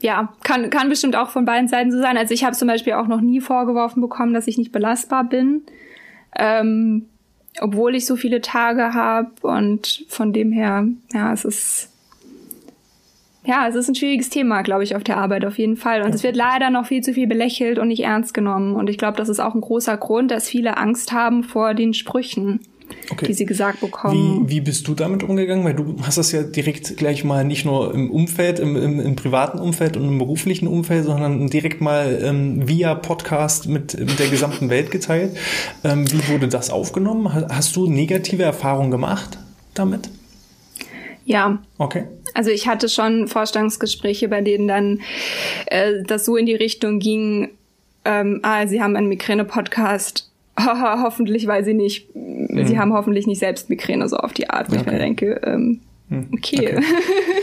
Ja, 0.00 0.32
kann, 0.42 0.70
kann 0.70 0.88
bestimmt 0.88 1.16
auch 1.16 1.30
von 1.30 1.44
beiden 1.44 1.68
Seiten 1.68 1.92
so 1.92 2.00
sein. 2.00 2.16
Also 2.16 2.34
ich 2.34 2.44
habe 2.44 2.56
zum 2.56 2.68
Beispiel 2.68 2.94
auch 2.94 3.06
noch 3.06 3.20
nie 3.20 3.40
vorgeworfen 3.40 4.00
bekommen, 4.00 4.34
dass 4.34 4.46
ich 4.46 4.58
nicht 4.58 4.72
belastbar 4.72 5.24
bin. 5.24 5.62
Ähm, 6.36 7.06
obwohl 7.60 7.94
ich 7.94 8.06
so 8.06 8.16
viele 8.16 8.40
Tage 8.40 8.94
habe 8.94 9.30
und 9.42 10.04
von 10.08 10.32
dem 10.32 10.52
her, 10.52 10.86
ja, 11.12 11.32
es 11.32 11.44
ist 11.44 11.91
ja, 13.44 13.66
es 13.68 13.74
ist 13.74 13.88
ein 13.88 13.94
schwieriges 13.94 14.30
Thema, 14.30 14.62
glaube 14.62 14.84
ich, 14.84 14.94
auf 14.94 15.02
der 15.02 15.16
Arbeit 15.16 15.44
auf 15.44 15.58
jeden 15.58 15.76
Fall. 15.76 16.02
Und 16.02 16.10
ja. 16.10 16.14
es 16.14 16.22
wird 16.22 16.36
leider 16.36 16.70
noch 16.70 16.86
viel 16.86 17.02
zu 17.02 17.12
viel 17.12 17.26
belächelt 17.26 17.78
und 17.78 17.88
nicht 17.88 18.04
ernst 18.04 18.34
genommen. 18.34 18.76
Und 18.76 18.88
ich 18.88 18.98
glaube, 18.98 19.16
das 19.16 19.28
ist 19.28 19.40
auch 19.40 19.54
ein 19.54 19.60
großer 19.60 19.96
Grund, 19.96 20.30
dass 20.30 20.48
viele 20.48 20.76
Angst 20.76 21.12
haben 21.12 21.42
vor 21.42 21.74
den 21.74 21.94
Sprüchen. 21.94 22.60
Okay. 23.10 23.26
die 23.26 23.32
sie 23.32 23.46
gesagt 23.46 23.80
bekommen. 23.80 24.46
Wie, 24.46 24.56
wie 24.56 24.60
bist 24.60 24.86
du 24.86 24.94
damit 24.94 25.22
umgegangen? 25.22 25.64
Weil 25.64 25.72
du 25.72 25.96
hast 26.02 26.18
das 26.18 26.30
ja 26.30 26.42
direkt 26.42 26.98
gleich 26.98 27.24
mal 27.24 27.42
nicht 27.42 27.64
nur 27.64 27.94
im 27.94 28.10
Umfeld, 28.10 28.58
im, 28.58 28.76
im, 28.76 29.00
im 29.00 29.16
privaten 29.16 29.58
Umfeld 29.58 29.96
und 29.96 30.06
im 30.06 30.18
beruflichen 30.18 30.68
Umfeld, 30.68 31.06
sondern 31.06 31.46
direkt 31.48 31.80
mal 31.80 32.20
ähm, 32.22 32.68
via 32.68 32.94
Podcast 32.94 33.66
mit, 33.66 33.98
mit 33.98 34.18
der 34.18 34.28
gesamten 34.28 34.68
Welt 34.68 34.90
geteilt. 34.90 35.34
Ähm, 35.84 36.10
wie 36.12 36.28
wurde 36.28 36.48
das 36.48 36.68
aufgenommen? 36.68 37.32
Hast 37.32 37.76
du 37.76 37.88
negative 37.88 38.42
Erfahrungen 38.42 38.90
gemacht 38.90 39.38
damit? 39.72 40.10
Ja. 41.24 41.62
Okay. 41.78 42.04
Also 42.34 42.50
ich 42.50 42.66
hatte 42.66 42.88
schon 42.88 43.28
Vorstellungsgespräche, 43.28 44.28
bei 44.28 44.40
denen 44.40 44.68
dann 44.68 45.00
äh, 45.66 46.02
das 46.04 46.24
so 46.24 46.36
in 46.36 46.46
die 46.46 46.54
Richtung 46.54 46.98
ging, 46.98 47.50
ähm, 48.04 48.40
ah, 48.42 48.66
sie 48.66 48.82
haben 48.82 48.96
einen 48.96 49.08
Migräne-Podcast, 49.08 50.30
hoffentlich, 50.58 51.46
weil 51.46 51.64
sie 51.64 51.74
nicht, 51.74 52.14
mhm. 52.14 52.66
sie 52.66 52.78
haben 52.78 52.92
hoffentlich 52.92 53.26
nicht 53.26 53.38
selbst 53.38 53.70
Migräne, 53.70 54.08
so 54.08 54.16
auf 54.16 54.32
die 54.32 54.50
Art, 54.50 54.70
wo 54.70 54.74
okay. 54.74 54.84
ich 54.86 54.92
mir 54.92 54.98
denke, 54.98 55.40
ähm, 55.44 55.80
hm. 56.08 56.28
okay. 56.32 56.76
okay. 56.76 56.84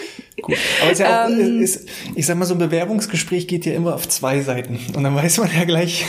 Gut. 0.50 0.58
Aber 0.82 0.92
es 0.92 1.00
ist 1.00 1.06
ja 1.06 1.26
auch, 1.26 1.30
ähm, 1.30 1.62
ist, 1.62 1.88
ich 2.16 2.26
sag 2.26 2.38
mal, 2.38 2.46
so 2.46 2.56
ein 2.56 2.60
Bewerbungsgespräch 2.60 3.48
geht 3.48 3.66
ja 3.66 3.74
immer 3.74 3.96
auf 3.96 4.08
zwei 4.08 4.42
Seiten. 4.42 4.80
Und 4.96 5.04
dann 5.04 5.16
weiß 5.16 5.40
man 5.40 5.50
ja 5.56 5.66
gleich, 5.66 6.06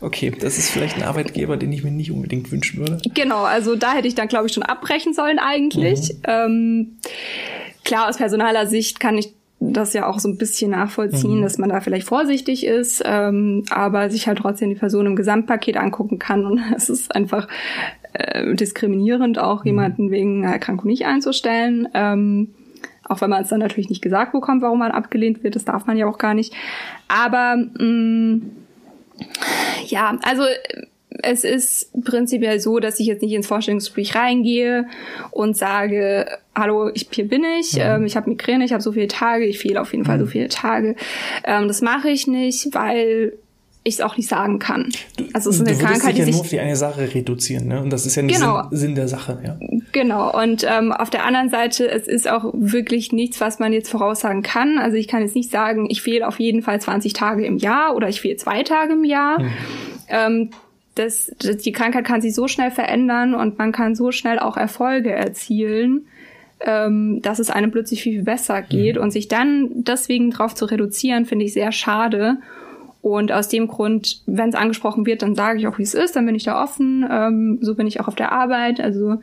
okay, 0.00 0.32
das 0.38 0.58
ist 0.58 0.70
vielleicht 0.70 0.96
ein 0.96 1.02
Arbeitgeber, 1.02 1.56
den 1.56 1.72
ich 1.72 1.84
mir 1.84 1.90
nicht 1.90 2.10
unbedingt 2.10 2.50
wünschen 2.50 2.80
würde. 2.80 2.98
Genau, 3.14 3.44
also 3.44 3.76
da 3.76 3.94
hätte 3.94 4.08
ich 4.08 4.14
dann, 4.14 4.28
glaube 4.28 4.46
ich, 4.46 4.52
schon 4.52 4.62
abbrechen 4.62 5.14
sollen 5.14 5.38
eigentlich. 5.38 6.10
Mhm. 6.10 6.22
Ähm, 6.24 6.98
klar, 7.84 8.08
aus 8.08 8.18
personaler 8.18 8.66
Sicht 8.66 9.00
kann 9.00 9.18
ich 9.18 9.32
das 9.58 9.94
ja 9.94 10.06
auch 10.06 10.18
so 10.18 10.28
ein 10.28 10.36
bisschen 10.36 10.72
nachvollziehen, 10.72 11.38
mhm. 11.38 11.42
dass 11.42 11.58
man 11.58 11.70
da 11.70 11.80
vielleicht 11.80 12.06
vorsichtig 12.06 12.66
ist, 12.66 13.02
ähm, 13.06 13.64
aber 13.70 14.10
sich 14.10 14.28
halt 14.28 14.38
trotzdem 14.38 14.68
die 14.68 14.76
Person 14.76 15.06
im 15.06 15.16
Gesamtpaket 15.16 15.76
angucken 15.76 16.18
kann 16.18 16.44
und 16.44 16.60
es 16.76 16.90
ist 16.90 17.14
einfach 17.14 17.48
äh, 18.12 18.54
diskriminierend, 18.54 19.38
auch 19.38 19.60
mhm. 19.60 19.66
jemanden 19.66 20.10
wegen 20.10 20.44
Erkrankung 20.44 20.88
nicht 20.88 21.06
einzustellen. 21.06 21.88
Ähm, 21.94 22.48
auch 23.08 23.20
wenn 23.20 23.30
man 23.30 23.42
es 23.42 23.48
dann 23.48 23.60
natürlich 23.60 23.88
nicht 23.88 24.02
gesagt 24.02 24.32
bekommt, 24.32 24.62
warum 24.62 24.78
man 24.78 24.92
abgelehnt 24.92 25.42
wird, 25.42 25.56
das 25.56 25.64
darf 25.64 25.86
man 25.86 25.96
ja 25.96 26.06
auch 26.06 26.18
gar 26.18 26.34
nicht. 26.34 26.54
Aber 27.08 27.56
mh, 27.56 27.84
mm, 27.84 28.42
ja, 29.86 30.18
also 30.22 30.42
es 31.22 31.44
ist 31.44 32.04
prinzipiell 32.04 32.60
so, 32.60 32.78
dass 32.78 33.00
ich 33.00 33.06
jetzt 33.06 33.22
nicht 33.22 33.32
ins 33.32 33.46
Vorstellungsgespräch 33.46 34.14
reingehe 34.14 34.86
und 35.30 35.56
sage, 35.56 36.26
hallo, 36.54 36.90
ich, 36.92 37.08
hier 37.10 37.28
bin 37.28 37.44
ich, 37.58 37.74
mhm. 37.74 37.80
ähm, 37.80 38.06
ich 38.06 38.16
habe 38.16 38.28
Migräne, 38.28 38.64
ich 38.64 38.72
habe 38.72 38.82
so 38.82 38.92
viele 38.92 39.08
Tage, 39.08 39.44
ich 39.46 39.58
fehle 39.58 39.80
auf 39.80 39.92
jeden 39.92 40.04
Fall 40.04 40.18
so 40.18 40.26
mhm. 40.26 40.30
viele 40.30 40.48
Tage. 40.48 40.96
Ähm, 41.44 41.68
das 41.68 41.80
mache 41.80 42.10
ich 42.10 42.26
nicht, 42.26 42.74
weil 42.74 43.32
ich 43.86 43.94
es 43.94 44.00
auch 44.00 44.16
nicht 44.16 44.28
sagen 44.28 44.58
kann. 44.58 44.90
Also 45.32 45.50
es 45.50 45.56
ist 45.56 45.66
eine 45.66 45.76
du 45.76 45.84
Krankheit, 45.84 46.12
dich 46.12 46.18
ja 46.18 46.24
die 46.24 46.30
nur 46.32 46.40
auf 46.40 46.48
die 46.48 46.58
eine 46.58 46.76
Sache 46.76 47.14
reduzieren, 47.14 47.68
ne? 47.68 47.80
Und 47.80 47.90
das 47.90 48.04
ist 48.04 48.16
ja 48.16 48.22
nicht 48.22 48.40
genau. 48.40 48.62
Sinn, 48.70 48.78
Sinn, 48.78 48.94
der 48.96 49.08
Sache, 49.08 49.38
ja. 49.44 49.58
Genau. 49.92 50.36
Und 50.36 50.66
ähm, 50.68 50.92
auf 50.92 51.10
der 51.10 51.24
anderen 51.24 51.50
Seite, 51.50 51.88
es 51.88 52.08
ist 52.08 52.28
auch 52.28 52.52
wirklich 52.52 53.12
nichts, 53.12 53.40
was 53.40 53.58
man 53.58 53.72
jetzt 53.72 53.88
voraussagen 53.88 54.42
kann. 54.42 54.78
Also 54.78 54.96
ich 54.96 55.06
kann 55.06 55.22
jetzt 55.22 55.36
nicht 55.36 55.50
sagen, 55.50 55.86
ich 55.88 56.02
fehle 56.02 56.26
auf 56.26 56.40
jeden 56.40 56.62
Fall 56.62 56.80
20 56.80 57.12
Tage 57.12 57.46
im 57.46 57.58
Jahr 57.58 57.94
oder 57.94 58.08
ich 58.08 58.20
fehle 58.20 58.36
zwei 58.36 58.62
Tage 58.64 58.94
im 58.94 59.04
Jahr. 59.04 59.40
Mhm. 59.40 59.52
Ähm, 60.08 60.50
das, 60.96 61.30
das, 61.38 61.58
die 61.58 61.72
Krankheit 61.72 62.04
kann 62.04 62.20
sich 62.20 62.34
so 62.34 62.48
schnell 62.48 62.70
verändern 62.70 63.34
und 63.34 63.58
man 63.58 63.70
kann 63.70 63.94
so 63.94 64.10
schnell 64.10 64.38
auch 64.38 64.56
Erfolge 64.56 65.12
erzielen, 65.12 66.06
ähm, 66.60 67.20
dass 67.22 67.38
es 67.38 67.50
einem 67.50 67.70
plötzlich 67.70 68.02
viel, 68.02 68.14
viel 68.14 68.24
besser 68.24 68.62
geht. 68.62 68.96
Mhm. 68.96 69.02
Und 69.02 69.10
sich 69.12 69.28
dann 69.28 69.68
deswegen 69.74 70.30
drauf 70.30 70.54
zu 70.54 70.64
reduzieren, 70.64 71.26
finde 71.26 71.44
ich 71.44 71.52
sehr 71.52 71.70
schade. 71.70 72.38
Und 73.06 73.30
aus 73.30 73.46
dem 73.46 73.68
Grund, 73.68 74.20
wenn 74.26 74.48
es 74.48 74.56
angesprochen 74.56 75.06
wird, 75.06 75.22
dann 75.22 75.36
sage 75.36 75.60
ich 75.60 75.68
auch, 75.68 75.78
wie 75.78 75.84
es 75.84 75.94
ist, 75.94 76.16
dann 76.16 76.26
bin 76.26 76.34
ich 76.34 76.42
da 76.42 76.60
offen. 76.60 77.06
Ähm, 77.08 77.58
so 77.60 77.76
bin 77.76 77.86
ich 77.86 78.00
auch 78.00 78.08
auf 78.08 78.16
der 78.16 78.32
Arbeit. 78.32 78.80
Also 78.80 79.18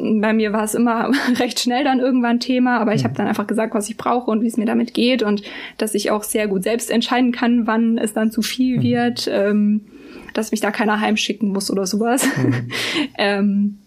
bei 0.00 0.32
mir 0.32 0.52
war 0.52 0.64
es 0.64 0.74
immer 0.74 1.12
recht 1.38 1.60
schnell 1.60 1.84
dann 1.84 2.00
irgendwann 2.00 2.40
Thema, 2.40 2.80
aber 2.80 2.92
ich 2.92 3.04
habe 3.04 3.12
mhm. 3.12 3.18
dann 3.18 3.28
einfach 3.28 3.46
gesagt, 3.46 3.72
was 3.72 3.88
ich 3.88 3.96
brauche 3.96 4.28
und 4.32 4.42
wie 4.42 4.48
es 4.48 4.56
mir 4.56 4.66
damit 4.66 4.94
geht 4.94 5.22
und 5.22 5.44
dass 5.78 5.94
ich 5.94 6.10
auch 6.10 6.24
sehr 6.24 6.48
gut 6.48 6.64
selbst 6.64 6.90
entscheiden 6.90 7.30
kann, 7.30 7.68
wann 7.68 7.98
es 7.98 8.14
dann 8.14 8.32
zu 8.32 8.42
viel 8.42 8.78
mhm. 8.78 8.82
wird. 8.82 9.30
Ähm, 9.30 9.82
dass 10.34 10.50
mich 10.50 10.60
da 10.60 10.72
keiner 10.72 10.98
heimschicken 10.98 11.50
muss 11.50 11.70
oder 11.70 11.86
sowas. 11.86 12.26
Mhm. 12.36 12.54
ähm, 13.16 13.78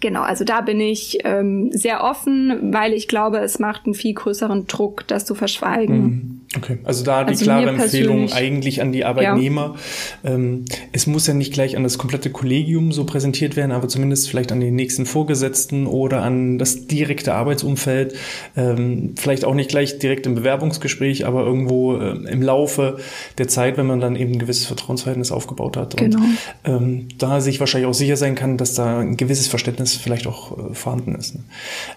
genau, 0.00 0.22
also 0.22 0.44
da 0.44 0.62
bin 0.62 0.80
ich 0.80 1.18
ähm, 1.24 1.70
sehr 1.70 2.02
offen, 2.02 2.72
weil 2.72 2.94
ich 2.94 3.08
glaube, 3.08 3.40
es 3.40 3.58
macht 3.58 3.84
einen 3.84 3.94
viel 3.94 4.14
größeren 4.14 4.68
Druck, 4.68 5.06
das 5.06 5.26
zu 5.26 5.34
verschweigen. 5.34 6.02
Mhm. 6.02 6.39
Okay, 6.56 6.78
also 6.82 7.04
da 7.04 7.22
die 7.22 7.30
also 7.30 7.44
klare 7.44 7.68
Empfehlung 7.68 8.32
eigentlich 8.32 8.82
an 8.82 8.90
die 8.90 9.04
Arbeitnehmer. 9.04 9.76
Ja. 10.24 10.32
Ähm, 10.32 10.64
es 10.90 11.06
muss 11.06 11.28
ja 11.28 11.32
nicht 11.32 11.52
gleich 11.52 11.76
an 11.76 11.84
das 11.84 11.96
komplette 11.96 12.30
Kollegium 12.30 12.90
so 12.90 13.04
präsentiert 13.04 13.54
werden, 13.54 13.70
aber 13.70 13.86
zumindest 13.86 14.28
vielleicht 14.28 14.50
an 14.50 14.58
den 14.58 14.74
nächsten 14.74 15.06
Vorgesetzten 15.06 15.86
oder 15.86 16.22
an 16.22 16.58
das 16.58 16.88
direkte 16.88 17.34
Arbeitsumfeld. 17.34 18.16
Ähm, 18.56 19.14
vielleicht 19.16 19.44
auch 19.44 19.54
nicht 19.54 19.70
gleich 19.70 20.00
direkt 20.00 20.26
im 20.26 20.34
Bewerbungsgespräch, 20.34 21.24
aber 21.24 21.46
irgendwo 21.46 21.96
äh, 21.96 22.16
im 22.28 22.42
Laufe 22.42 22.98
der 23.38 23.46
Zeit, 23.46 23.76
wenn 23.76 23.86
man 23.86 24.00
dann 24.00 24.16
eben 24.16 24.32
ein 24.32 24.38
gewisses 24.40 24.66
Vertrauensverhältnis 24.66 25.30
aufgebaut 25.30 25.76
hat. 25.76 25.96
Genau. 25.98 26.18
Und 26.18 26.38
ähm, 26.64 27.08
da 27.16 27.40
sich 27.40 27.60
wahrscheinlich 27.60 27.88
auch 27.88 27.94
sicher 27.94 28.16
sein 28.16 28.34
kann, 28.34 28.56
dass 28.56 28.74
da 28.74 28.98
ein 28.98 29.16
gewisses 29.16 29.46
Verständnis 29.46 29.94
vielleicht 29.94 30.26
auch 30.26 30.58
äh, 30.58 30.74
vorhanden 30.74 31.14
ist. 31.14 31.36
Ne? 31.36 31.44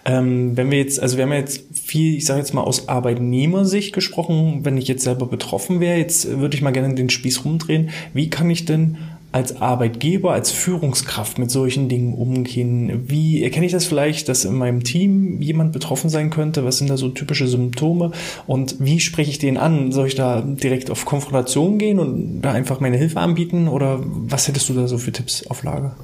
Ähm, 0.06 0.56
wenn 0.56 0.70
wir 0.70 0.78
jetzt, 0.78 1.00
also 1.00 1.18
wir 1.18 1.24
haben 1.24 1.34
jetzt 1.34 1.64
viel, 1.74 2.16
ich 2.18 2.28
sage 2.28 2.40
jetzt 2.40 2.54
mal 2.54 2.62
aus 2.62 2.88
Arbeitnehmersicht 2.88 3.94
gesprochen, 3.94 4.43
wenn 4.62 4.78
ich 4.78 4.88
jetzt 4.88 5.04
selber 5.04 5.26
betroffen 5.26 5.80
wäre, 5.80 5.98
jetzt 5.98 6.40
würde 6.40 6.56
ich 6.56 6.62
mal 6.62 6.72
gerne 6.72 6.96
den 6.96 7.10
Spieß 7.10 7.46
rumdrehen. 7.46 7.90
Wie 8.14 8.30
kann 8.30 8.50
ich 8.50 8.66
denn 8.66 8.98
als 9.34 9.60
Arbeitgeber, 9.60 10.32
als 10.32 10.52
Führungskraft 10.52 11.40
mit 11.40 11.50
solchen 11.50 11.90
Dingen 11.90 12.14
umgehen? 12.14 13.06
Wie 13.10 13.44
erkenne 13.44 13.66
ich 13.66 13.72
das 13.72 13.86
vielleicht, 13.86 14.30
dass 14.30 14.46
in 14.46 14.54
meinem 14.54 14.84
Team 14.84 15.42
jemand 15.42 15.74
betroffen 15.74 16.10
sein 16.10 16.30
könnte? 16.30 16.64
Was 16.64 16.78
sind 16.78 16.90
da 16.90 16.98
so 16.98 17.10
typische 17.10 17.48
Symptome? 17.48 18.12
Und 18.46 18.76
wie 18.80 19.00
spreche 19.00 19.32
ich 19.32 19.40
den 19.40 19.58
an? 19.58 19.92
Soll 19.92 20.08
ich 20.08 20.16
da 20.16 20.42
direkt 20.42 20.92
auf 20.92 21.06
Konfrontation 21.06 21.80
gehen 21.80 21.98
und 21.98 22.42
da 22.42 22.52
einfach 22.52 22.80
meine 22.80 22.98
Hilfe 22.98 23.20
anbieten? 23.20 23.68
Oder 23.68 24.02
was 24.04 24.48
hättest 24.48 24.70
du 24.70 24.74
da 24.74 24.88
so 24.88 25.00
für 25.00 25.12
Tipps 25.12 25.48
auf 25.48 25.64
Lager? 25.64 25.96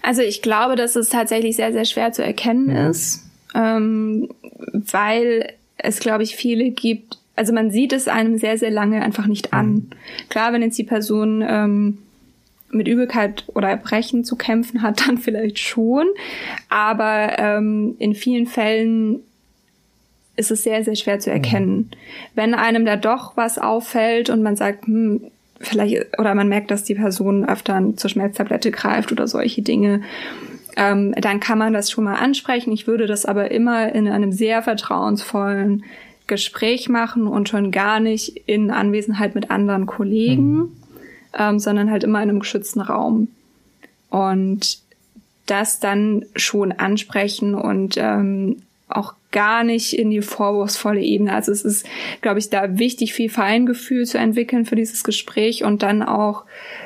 Also 0.00 0.22
ich 0.22 0.40
glaube, 0.40 0.76
dass 0.76 0.96
es 0.96 1.10
tatsächlich 1.10 1.56
sehr, 1.56 1.72
sehr 1.72 1.84
schwer 1.84 2.12
zu 2.12 2.24
erkennen 2.24 2.68
mhm. 2.68 2.90
ist, 2.90 3.22
ähm, 3.54 4.30
weil 4.72 5.52
es, 5.76 6.00
glaube 6.00 6.22
ich, 6.22 6.36
viele 6.36 6.70
gibt, 6.70 7.18
also 7.36 7.52
man 7.52 7.70
sieht 7.70 7.92
es 7.92 8.08
einem 8.08 8.38
sehr, 8.38 8.58
sehr 8.58 8.70
lange 8.70 9.02
einfach 9.02 9.26
nicht 9.26 9.52
an. 9.52 9.72
Mhm. 9.72 9.90
Klar, 10.28 10.52
wenn 10.52 10.62
jetzt 10.62 10.78
die 10.78 10.84
Person 10.84 11.44
ähm, 11.46 11.98
mit 12.70 12.88
Übelkeit 12.88 13.44
oder 13.48 13.68
Erbrechen 13.68 14.24
zu 14.24 14.36
kämpfen 14.36 14.82
hat, 14.82 15.00
dann 15.06 15.18
vielleicht 15.18 15.58
schon. 15.58 16.06
Aber 16.68 17.38
ähm, 17.38 17.96
in 17.98 18.14
vielen 18.14 18.46
Fällen 18.46 19.20
ist 20.36 20.50
es 20.50 20.64
sehr, 20.64 20.84
sehr 20.84 20.96
schwer 20.96 21.20
zu 21.20 21.30
mhm. 21.30 21.36
erkennen. 21.36 21.90
Wenn 22.34 22.54
einem 22.54 22.84
da 22.84 22.96
doch 22.96 23.36
was 23.36 23.58
auffällt 23.58 24.30
und 24.30 24.42
man 24.42 24.56
sagt, 24.56 24.86
hm, 24.86 25.22
vielleicht, 25.60 26.18
oder 26.18 26.34
man 26.34 26.48
merkt, 26.48 26.70
dass 26.70 26.84
die 26.84 26.94
Person 26.94 27.48
öfter 27.48 27.96
zur 27.96 28.10
Schmerztablette 28.10 28.70
greift 28.70 29.12
oder 29.12 29.26
solche 29.26 29.62
Dinge, 29.62 30.02
ähm, 30.76 31.14
dann 31.16 31.38
kann 31.38 31.58
man 31.58 31.72
das 31.72 31.90
schon 31.90 32.04
mal 32.04 32.16
ansprechen. 32.16 32.72
Ich 32.72 32.86
würde 32.86 33.06
das 33.06 33.26
aber 33.26 33.50
immer 33.50 33.92
in 33.94 34.08
einem 34.08 34.32
sehr 34.32 34.62
vertrauensvollen 34.62 35.84
Gespräch 36.26 36.88
machen 36.88 37.26
und 37.26 37.48
schon 37.48 37.70
gar 37.70 38.00
nicht 38.00 38.42
in 38.46 38.70
Anwesenheit 38.70 39.34
mit 39.34 39.50
anderen 39.50 39.86
Kollegen, 39.86 40.54
mhm. 40.54 40.72
ähm, 41.38 41.58
sondern 41.58 41.90
halt 41.90 42.04
immer 42.04 42.22
in 42.22 42.30
einem 42.30 42.40
geschützten 42.40 42.80
Raum. 42.80 43.28
Und 44.10 44.78
das 45.46 45.80
dann 45.80 46.24
schon 46.36 46.72
ansprechen 46.72 47.54
und 47.54 47.96
ähm, 47.98 48.62
auch 48.88 49.14
gar 49.30 49.64
nicht 49.64 49.98
in 49.98 50.10
die 50.10 50.22
vorwurfsvolle 50.22 51.00
Ebene. 51.00 51.34
Also 51.34 51.50
es 51.50 51.64
ist, 51.64 51.86
glaube 52.20 52.38
ich, 52.38 52.50
da 52.50 52.78
wichtig, 52.78 53.12
viel 53.14 53.28
Feingefühl 53.28 54.06
zu 54.06 54.16
entwickeln 54.18 54.64
für 54.64 54.76
dieses 54.76 55.02
Gespräch 55.02 55.64
und 55.64 55.82
dann 55.82 56.02
auch 56.02 56.44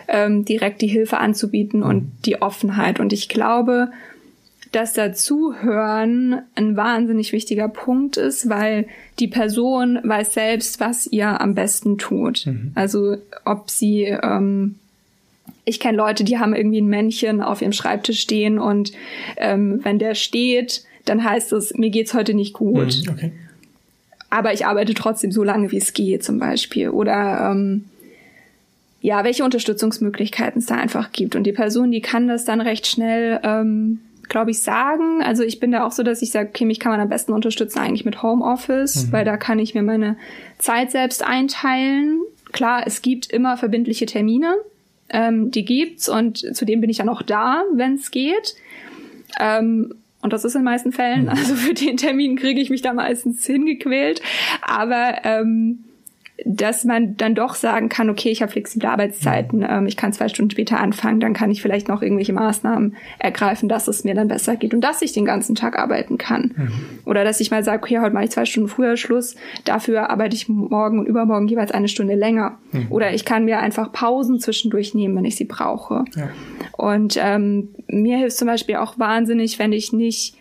ähm, 0.08 0.44
direkt 0.44 0.80
die 0.80 0.86
Hilfe 0.86 1.18
anzubieten 1.18 1.80
mhm. 1.80 1.86
und 1.86 2.12
die 2.24 2.40
Offenheit. 2.40 3.00
Und 3.00 3.12
ich 3.12 3.28
glaube, 3.28 3.90
dass 4.72 4.92
dazuhören 4.92 6.42
ein 6.54 6.76
wahnsinnig 6.76 7.32
wichtiger 7.32 7.68
Punkt 7.68 8.16
ist, 8.16 8.48
weil 8.48 8.86
die 9.18 9.28
Person 9.28 9.98
weiß 10.02 10.34
selbst, 10.34 10.80
was 10.80 11.06
ihr 11.06 11.40
am 11.40 11.54
besten 11.54 11.98
tut. 11.98 12.46
Mhm. 12.46 12.72
Also 12.74 13.16
ob 13.44 13.70
sie, 13.70 14.04
ähm, 14.04 14.76
ich 15.64 15.80
kenne 15.80 15.96
Leute, 15.96 16.24
die 16.24 16.38
haben 16.38 16.54
irgendwie 16.54 16.80
ein 16.80 16.88
Männchen 16.88 17.40
auf 17.40 17.62
ihrem 17.62 17.72
Schreibtisch 17.72 18.20
stehen 18.20 18.58
und 18.58 18.92
ähm, 19.36 19.80
wenn 19.82 19.98
der 19.98 20.14
steht, 20.14 20.84
dann 21.04 21.24
heißt 21.24 21.52
es, 21.52 21.74
mir 21.74 21.90
geht's 21.90 22.12
heute 22.12 22.34
nicht 22.34 22.52
gut. 22.52 23.02
Mhm, 23.04 23.12
okay. 23.12 23.32
Aber 24.30 24.52
ich 24.52 24.66
arbeite 24.66 24.92
trotzdem 24.92 25.32
so 25.32 25.42
lange, 25.42 25.72
wie 25.72 25.78
es 25.78 25.94
geht, 25.94 26.22
zum 26.22 26.38
Beispiel. 26.38 26.90
Oder 26.90 27.50
ähm, 27.50 27.84
ja, 29.00 29.24
welche 29.24 29.44
Unterstützungsmöglichkeiten 29.44 30.58
es 30.60 30.66
da 30.66 30.74
einfach 30.74 31.12
gibt. 31.12 31.34
Und 31.34 31.44
die 31.44 31.52
Person, 31.52 31.90
die 31.90 32.02
kann 32.02 32.28
das 32.28 32.44
dann 32.44 32.60
recht 32.60 32.86
schnell 32.86 33.40
ähm, 33.42 34.00
glaube 34.28 34.50
ich, 34.50 34.60
sagen. 34.60 35.22
Also 35.22 35.42
ich 35.42 35.60
bin 35.60 35.72
da 35.72 35.84
auch 35.84 35.92
so, 35.92 36.02
dass 36.02 36.22
ich 36.22 36.30
sage, 36.30 36.50
okay, 36.50 36.64
mich 36.64 36.80
kann 36.80 36.92
man 36.92 37.00
am 37.00 37.08
besten 37.08 37.32
unterstützen 37.32 37.78
eigentlich 37.78 38.04
mit 38.04 38.22
Homeoffice, 38.22 39.06
mhm. 39.06 39.12
weil 39.12 39.24
da 39.24 39.36
kann 39.36 39.58
ich 39.58 39.74
mir 39.74 39.82
meine 39.82 40.16
Zeit 40.58 40.90
selbst 40.90 41.24
einteilen. 41.24 42.20
Klar, 42.52 42.82
es 42.86 43.02
gibt 43.02 43.30
immer 43.30 43.56
verbindliche 43.56 44.06
Termine, 44.06 44.56
ähm, 45.10 45.50
die 45.50 45.64
gibt's 45.64 46.08
und 46.08 46.38
zudem 46.54 46.80
bin 46.80 46.90
ich 46.90 46.98
dann 46.98 47.08
auch 47.08 47.22
da, 47.22 47.64
wenn 47.72 47.94
es 47.94 48.10
geht. 48.10 48.54
Ähm, 49.40 49.94
und 50.20 50.32
das 50.32 50.44
ist 50.44 50.54
in 50.54 50.60
den 50.60 50.64
meisten 50.64 50.92
Fällen. 50.92 51.22
Mhm. 51.22 51.28
Also 51.28 51.54
für 51.54 51.74
den 51.74 51.96
Termin 51.96 52.36
kriege 52.36 52.60
ich 52.60 52.70
mich 52.70 52.82
da 52.82 52.92
meistens 52.92 53.46
hingequält. 53.46 54.20
Aber 54.62 55.18
ähm, 55.24 55.84
dass 56.44 56.84
man 56.84 57.16
dann 57.16 57.34
doch 57.34 57.54
sagen 57.56 57.88
kann, 57.88 58.10
okay, 58.10 58.30
ich 58.30 58.42
habe 58.42 58.52
flexible 58.52 58.88
Arbeitszeiten, 58.88 59.66
ähm, 59.68 59.86
ich 59.86 59.96
kann 59.96 60.12
zwei 60.12 60.28
Stunden 60.28 60.50
später 60.50 60.78
anfangen, 60.78 61.18
dann 61.18 61.32
kann 61.32 61.50
ich 61.50 61.60
vielleicht 61.60 61.88
noch 61.88 62.00
irgendwelche 62.00 62.32
Maßnahmen 62.32 62.96
ergreifen, 63.18 63.68
dass 63.68 63.88
es 63.88 64.04
mir 64.04 64.14
dann 64.14 64.28
besser 64.28 64.56
geht 64.56 64.72
und 64.72 64.80
dass 64.80 65.02
ich 65.02 65.12
den 65.12 65.24
ganzen 65.24 65.56
Tag 65.56 65.76
arbeiten 65.76 66.16
kann. 66.16 66.54
Mhm. 66.56 66.72
Oder 67.04 67.24
dass 67.24 67.40
ich 67.40 67.50
mal 67.50 67.64
sage, 67.64 67.82
okay, 67.82 67.98
heute 67.98 68.14
mache 68.14 68.24
ich 68.24 68.30
zwei 68.30 68.44
Stunden 68.44 68.68
früher 68.68 68.96
Schluss, 68.96 69.34
dafür 69.64 70.10
arbeite 70.10 70.36
ich 70.36 70.48
morgen 70.48 71.00
und 71.00 71.06
übermorgen 71.06 71.48
jeweils 71.48 71.72
eine 71.72 71.88
Stunde 71.88 72.14
länger. 72.14 72.58
Mhm. 72.70 72.86
Oder 72.90 73.12
ich 73.14 73.24
kann 73.24 73.44
mir 73.44 73.58
einfach 73.58 73.92
Pausen 73.92 74.38
zwischendurch 74.38 74.94
nehmen, 74.94 75.16
wenn 75.16 75.24
ich 75.24 75.36
sie 75.36 75.44
brauche. 75.44 76.04
Ja. 76.14 76.28
Und 76.76 77.18
ähm, 77.20 77.70
mir 77.88 78.18
hilft 78.18 78.36
zum 78.36 78.46
Beispiel 78.46 78.76
auch 78.76 78.98
wahnsinnig, 78.98 79.58
wenn 79.58 79.72
ich 79.72 79.92
nicht 79.92 80.36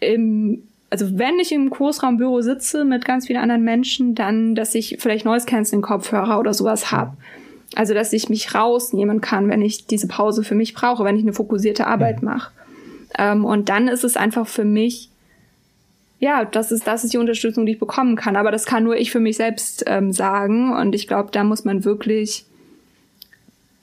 im 0.00 0.67
also 0.90 1.18
wenn 1.18 1.38
ich 1.38 1.52
im 1.52 1.70
Kursraumbüro 1.70 2.40
sitze 2.40 2.84
mit 2.84 3.04
ganz 3.04 3.26
vielen 3.26 3.40
anderen 3.40 3.62
Menschen, 3.62 4.14
dann, 4.14 4.54
dass 4.54 4.74
ich 4.74 4.96
vielleicht 4.98 5.24
Noise 5.24 5.46
Canceling 5.46 5.82
Kopfhörer 5.82 6.38
oder 6.38 6.54
sowas 6.54 6.90
habe. 6.90 7.16
Also, 7.74 7.92
dass 7.92 8.14
ich 8.14 8.30
mich 8.30 8.54
rausnehmen 8.54 9.20
kann, 9.20 9.48
wenn 9.50 9.60
ich 9.60 9.86
diese 9.86 10.08
Pause 10.08 10.42
für 10.42 10.54
mich 10.54 10.72
brauche, 10.72 11.04
wenn 11.04 11.16
ich 11.16 11.22
eine 11.22 11.34
fokussierte 11.34 11.86
Arbeit 11.86 12.22
mache. 12.22 12.50
Ähm, 13.18 13.44
und 13.44 13.68
dann 13.68 13.88
ist 13.88 14.04
es 14.04 14.16
einfach 14.16 14.46
für 14.46 14.64
mich, 14.64 15.10
ja, 16.18 16.46
das 16.46 16.72
ist, 16.72 16.86
das 16.86 17.04
ist 17.04 17.12
die 17.12 17.18
Unterstützung, 17.18 17.66
die 17.66 17.72
ich 17.72 17.78
bekommen 17.78 18.16
kann. 18.16 18.36
Aber 18.36 18.50
das 18.50 18.64
kann 18.64 18.84
nur 18.84 18.96
ich 18.96 19.10
für 19.10 19.20
mich 19.20 19.36
selbst 19.36 19.84
ähm, 19.86 20.12
sagen. 20.12 20.74
Und 20.74 20.94
ich 20.94 21.06
glaube, 21.06 21.30
da 21.30 21.44
muss 21.44 21.64
man 21.64 21.84
wirklich 21.84 22.46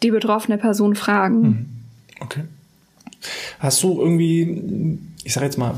die 0.01 0.09
betroffene 0.09 0.57
Person 0.57 0.95
fragen. 0.95 1.41
Mhm. 1.41 1.65
Okay. 2.21 2.43
Hast 3.59 3.83
du 3.83 3.99
irgendwie, 3.99 4.97
ich 5.23 5.33
sag 5.33 5.43
jetzt 5.43 5.57
mal, 5.57 5.75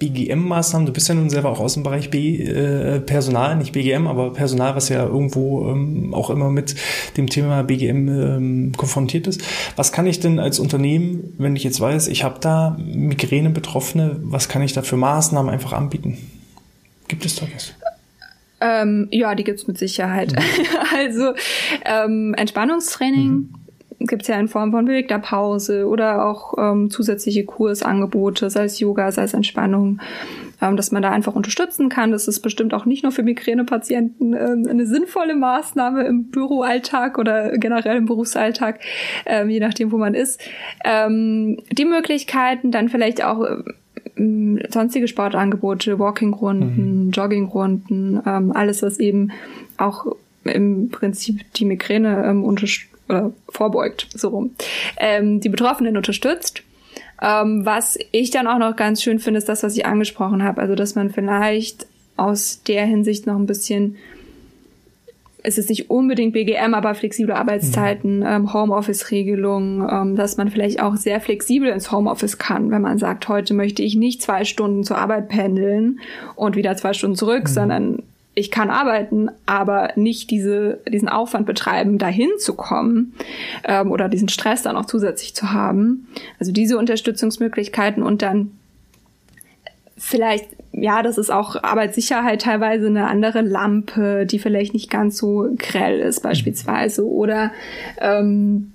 BGM-Maßnahmen, 0.00 0.86
du 0.86 0.92
bist 0.92 1.08
ja 1.08 1.14
nun 1.14 1.30
selber 1.30 1.50
auch 1.50 1.60
aus 1.60 1.74
dem 1.74 1.82
Bereich 1.82 2.10
B, 2.10 2.42
äh, 2.42 3.00
Personal, 3.00 3.56
nicht 3.56 3.72
BGM, 3.72 4.06
aber 4.06 4.32
Personal, 4.32 4.74
was 4.74 4.88
ja 4.88 5.04
irgendwo 5.04 5.70
ähm, 5.70 6.12
auch 6.14 6.30
immer 6.30 6.50
mit 6.50 6.74
dem 7.16 7.28
Thema 7.28 7.62
BGM 7.62 8.08
ähm, 8.08 8.72
konfrontiert 8.76 9.26
ist. 9.26 9.42
Was 9.76 9.92
kann 9.92 10.06
ich 10.06 10.18
denn 10.18 10.38
als 10.40 10.58
Unternehmen, 10.58 11.34
wenn 11.38 11.54
ich 11.54 11.62
jetzt 11.62 11.80
weiß, 11.80 12.08
ich 12.08 12.24
habe 12.24 12.40
da 12.40 12.76
Migräne-Betroffene, 12.80 14.16
was 14.22 14.48
kann 14.48 14.62
ich 14.62 14.72
da 14.72 14.82
für 14.82 14.96
Maßnahmen 14.96 15.52
einfach 15.52 15.74
anbieten? 15.74 16.18
Gibt 17.06 17.26
es 17.26 17.36
da 17.36 17.46
was? 17.54 17.74
Ähm, 18.62 19.08
ja, 19.10 19.34
die 19.34 19.44
gibt's 19.44 19.66
mit 19.66 19.78
Sicherheit. 19.78 20.32
Mhm. 20.32 20.38
also 20.96 21.34
ähm, 21.84 22.34
Entspannungstraining. 22.34 23.28
Mhm 23.28 23.54
gibt's 24.00 24.28
ja 24.28 24.40
in 24.40 24.48
Form 24.48 24.72
von 24.72 24.86
bewegter 24.86 25.18
Pause 25.18 25.86
oder 25.86 26.24
auch 26.26 26.54
ähm, 26.58 26.90
zusätzliche 26.90 27.44
Kursangebote, 27.44 28.48
sei 28.48 28.64
es 28.64 28.80
Yoga, 28.80 29.12
sei 29.12 29.24
es 29.24 29.34
Entspannung, 29.34 30.00
ähm, 30.62 30.76
dass 30.76 30.90
man 30.90 31.02
da 31.02 31.10
einfach 31.10 31.34
unterstützen 31.34 31.90
kann. 31.90 32.10
Das 32.10 32.26
ist 32.26 32.40
bestimmt 32.40 32.72
auch 32.72 32.86
nicht 32.86 33.02
nur 33.02 33.12
für 33.12 33.22
Migränepatienten 33.22 34.32
ähm, 34.32 34.66
eine 34.68 34.86
sinnvolle 34.86 35.36
Maßnahme 35.36 36.04
im 36.04 36.24
Büroalltag 36.24 37.18
oder 37.18 37.56
generell 37.58 37.98
im 37.98 38.06
Berufsalltag, 38.06 38.80
ähm, 39.26 39.50
je 39.50 39.60
nachdem, 39.60 39.92
wo 39.92 39.98
man 39.98 40.14
ist. 40.14 40.40
Ähm, 40.84 41.58
die 41.70 41.84
Möglichkeiten 41.84 42.70
dann 42.70 42.88
vielleicht 42.88 43.22
auch 43.22 43.44
ähm, 44.16 44.60
sonstige 44.70 45.08
Sportangebote, 45.08 45.98
Walkingrunden, 45.98 47.06
mhm. 47.06 47.10
Joggingrunden, 47.10 48.22
ähm, 48.24 48.52
alles, 48.52 48.82
was 48.82 48.98
eben 48.98 49.32
auch 49.76 50.06
im 50.44 50.88
Prinzip 50.90 51.40
die 51.54 51.66
Migräne 51.66 52.24
ähm, 52.26 52.44
unterstützt 52.44 52.89
oder 53.10 53.32
vorbeugt, 53.48 54.08
so 54.14 54.28
rum, 54.28 54.54
ähm, 54.96 55.40
die 55.40 55.48
Betroffenen 55.48 55.96
unterstützt. 55.96 56.62
Ähm, 57.20 57.66
was 57.66 57.98
ich 58.12 58.30
dann 58.30 58.46
auch 58.46 58.58
noch 58.58 58.76
ganz 58.76 59.02
schön 59.02 59.18
finde, 59.18 59.38
ist 59.38 59.48
das, 59.48 59.62
was 59.62 59.76
ich 59.76 59.84
angesprochen 59.84 60.42
habe. 60.42 60.62
Also, 60.62 60.74
dass 60.74 60.94
man 60.94 61.10
vielleicht 61.10 61.86
aus 62.16 62.62
der 62.66 62.86
Hinsicht 62.86 63.26
noch 63.26 63.36
ein 63.36 63.46
bisschen, 63.46 63.96
es 65.42 65.58
ist 65.58 65.68
nicht 65.68 65.90
unbedingt 65.90 66.32
BGM, 66.32 66.72
aber 66.72 66.94
flexible 66.94 67.34
Arbeitszeiten, 67.34 68.18
mhm. 68.18 68.26
ähm, 68.26 68.52
Homeoffice-Regelungen, 68.52 69.86
ähm, 69.90 70.16
dass 70.16 70.38
man 70.38 70.50
vielleicht 70.50 70.80
auch 70.80 70.96
sehr 70.96 71.20
flexibel 71.20 71.68
ins 71.68 71.92
Homeoffice 71.92 72.38
kann, 72.38 72.70
wenn 72.70 72.82
man 72.82 72.98
sagt, 72.98 73.28
heute 73.28 73.52
möchte 73.52 73.82
ich 73.82 73.96
nicht 73.96 74.22
zwei 74.22 74.44
Stunden 74.44 74.84
zur 74.84 74.98
Arbeit 74.98 75.28
pendeln 75.28 76.00
und 76.36 76.56
wieder 76.56 76.76
zwei 76.76 76.94
Stunden 76.94 77.16
zurück, 77.16 77.44
mhm. 77.44 77.52
sondern 77.52 78.02
ich 78.34 78.50
kann 78.50 78.70
arbeiten, 78.70 79.28
aber 79.46 79.92
nicht 79.96 80.30
diese, 80.30 80.78
diesen 80.88 81.08
Aufwand 81.08 81.46
betreiben, 81.46 81.98
dahin 81.98 82.30
zu 82.38 82.54
kommen 82.54 83.14
ähm, 83.64 83.90
oder 83.90 84.08
diesen 84.08 84.28
Stress 84.28 84.62
dann 84.62 84.76
auch 84.76 84.86
zusätzlich 84.86 85.34
zu 85.34 85.52
haben. 85.52 86.06
Also 86.38 86.52
diese 86.52 86.78
Unterstützungsmöglichkeiten 86.78 88.02
und 88.02 88.22
dann 88.22 88.52
vielleicht, 89.96 90.46
ja, 90.72 91.02
das 91.02 91.18
ist 91.18 91.30
auch 91.30 91.62
Arbeitssicherheit 91.62 92.42
teilweise 92.42 92.86
eine 92.86 93.08
andere 93.08 93.42
Lampe, 93.42 94.26
die 94.26 94.38
vielleicht 94.38 94.74
nicht 94.74 94.90
ganz 94.90 95.18
so 95.18 95.48
grell 95.58 96.00
ist 96.00 96.22
beispielsweise 96.22 97.06
oder 97.06 97.52
ähm, 98.00 98.72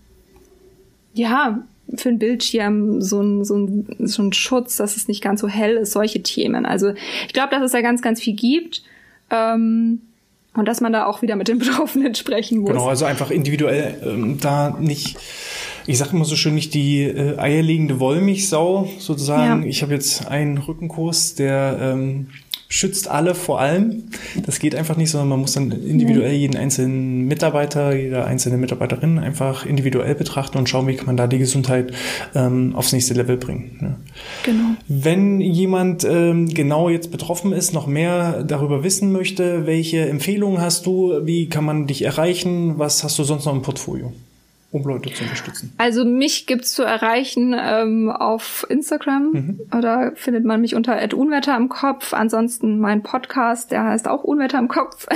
ja, 1.14 1.64
für 1.96 2.10
einen 2.10 2.20
Bildschirm 2.20 3.02
so 3.02 3.22
ein, 3.22 3.46
so, 3.46 3.58
ein, 3.58 3.96
so 4.00 4.22
ein 4.22 4.34
Schutz, 4.34 4.76
dass 4.78 4.98
es 4.98 5.08
nicht 5.08 5.24
ganz 5.24 5.42
so 5.42 5.48
hell 5.48 5.78
ist, 5.78 5.94
solche 5.94 6.22
Themen. 6.22 6.66
Also 6.66 6.94
ich 7.28 7.34
glaube, 7.34 7.52
dass 7.52 7.64
es 7.64 7.72
da 7.72 7.82
ganz, 7.82 8.02
ganz 8.02 8.22
viel 8.22 8.36
gibt. 8.36 8.84
Ähm, 9.30 10.02
und 10.54 10.68
dass 10.68 10.82
man 10.82 10.94
da 10.94 11.06
auch 11.06 11.22
wieder 11.22 11.36
mit 11.36 11.48
den 11.48 11.60
Betroffenen 11.60 12.16
sprechen 12.16 12.60
muss. 12.60 12.72
Genau, 12.72 12.88
also 12.88 13.06
einfach 13.06 13.32
individuell 13.32 14.02
ähm, 14.06 14.40
da 14.40 14.78
nicht, 14.80 15.18
ich 15.86 15.98
sage 15.98 16.12
immer 16.14 16.26
so 16.26 16.36
schön, 16.36 16.56
nicht 16.56 16.74
die 16.74 17.04
äh, 17.04 17.38
eierlegende 17.38 18.00
Wollmilchsau 18.00 18.90
sozusagen. 19.00 19.64
Ja. 19.64 19.70
Ich 19.70 19.82
habe 19.82 19.94
jetzt 19.94 20.28
einen 20.28 20.58
Rückenkurs, 20.58 21.36
der 21.36 21.78
ähm, 21.82 22.28
schützt 22.68 23.08
alle 23.10 23.36
vor 23.36 23.60
allem. 23.60 24.06
Das 24.46 24.60
geht 24.60 24.76
einfach 24.76 24.98
nicht, 24.98 25.12
sondern 25.12 25.30
man 25.30 25.40
muss 25.40 25.54
dann 25.54 25.72
individuell 25.72 26.34
jeden 26.34 26.58
einzelnen 26.58 27.26
Mitarbeiter, 27.26 27.96
jede 27.96 28.26
einzelne 28.26 28.58
Mitarbeiterin 28.58 29.20
einfach 29.20 29.66
individuell 29.66 30.16
betrachten 30.16 30.58
und 30.58 30.68
schauen, 30.68 30.88
wie 30.88 30.96
kann 30.96 31.06
man 31.06 31.18
da 31.18 31.28
die 31.28 31.38
Gesundheit 31.38 31.94
ähm, 32.34 32.76
aufs 32.76 32.92
nächste 32.92 33.14
Level 33.14 33.38
bringen. 33.38 33.78
Ja. 33.82 33.96
Genau. 34.44 34.76
Wenn 34.88 35.42
jemand 35.42 36.04
ähm, 36.04 36.50
genau 36.50 36.90
jetzt 36.90 37.12
betroffen 37.12 37.52
ist, 37.52 37.74
noch 37.74 37.88
mehr 37.88 38.44
darüber 38.44 38.84
wissen 38.84 39.12
möchte, 39.12 39.66
welche 39.66 40.08
Empfehlungen 40.08 40.60
hast 40.60 40.86
du, 40.86 41.22
wie 41.24 41.50
kann 41.50 41.66
man 41.66 41.88
dich 41.88 42.04
erreichen, 42.04 42.78
was 42.78 43.04
hast 43.04 43.20
du 43.20 43.24
sonst 43.24 43.46
noch 43.46 43.54
im 43.54 43.62
Portfolio? 43.62 44.12
Um 44.76 44.84
Leute 44.84 45.10
zu 45.10 45.24
unterstützen? 45.24 45.74
Also 45.78 46.04
mich 46.04 46.48
gibt's 46.48 46.74
zu 46.74 46.84
erreichen 46.84 47.56
ähm, 47.58 48.12
auf 48.12 48.66
Instagram. 48.70 49.32
Mhm. 49.32 49.60
Da 49.82 50.12
findet 50.16 50.44
man 50.44 50.60
mich 50.60 50.76
unter 50.76 51.00
Unwetter 51.16 51.56
im 51.56 51.70
Kopf. 51.70 52.14
Ansonsten 52.14 52.80
mein 52.80 53.02
Podcast, 53.02 53.72
der 53.72 53.86
heißt 53.86 54.10
auch 54.10 54.26
Unwetter 54.26 54.60
im 54.60 54.68
Kopf. 54.68 55.08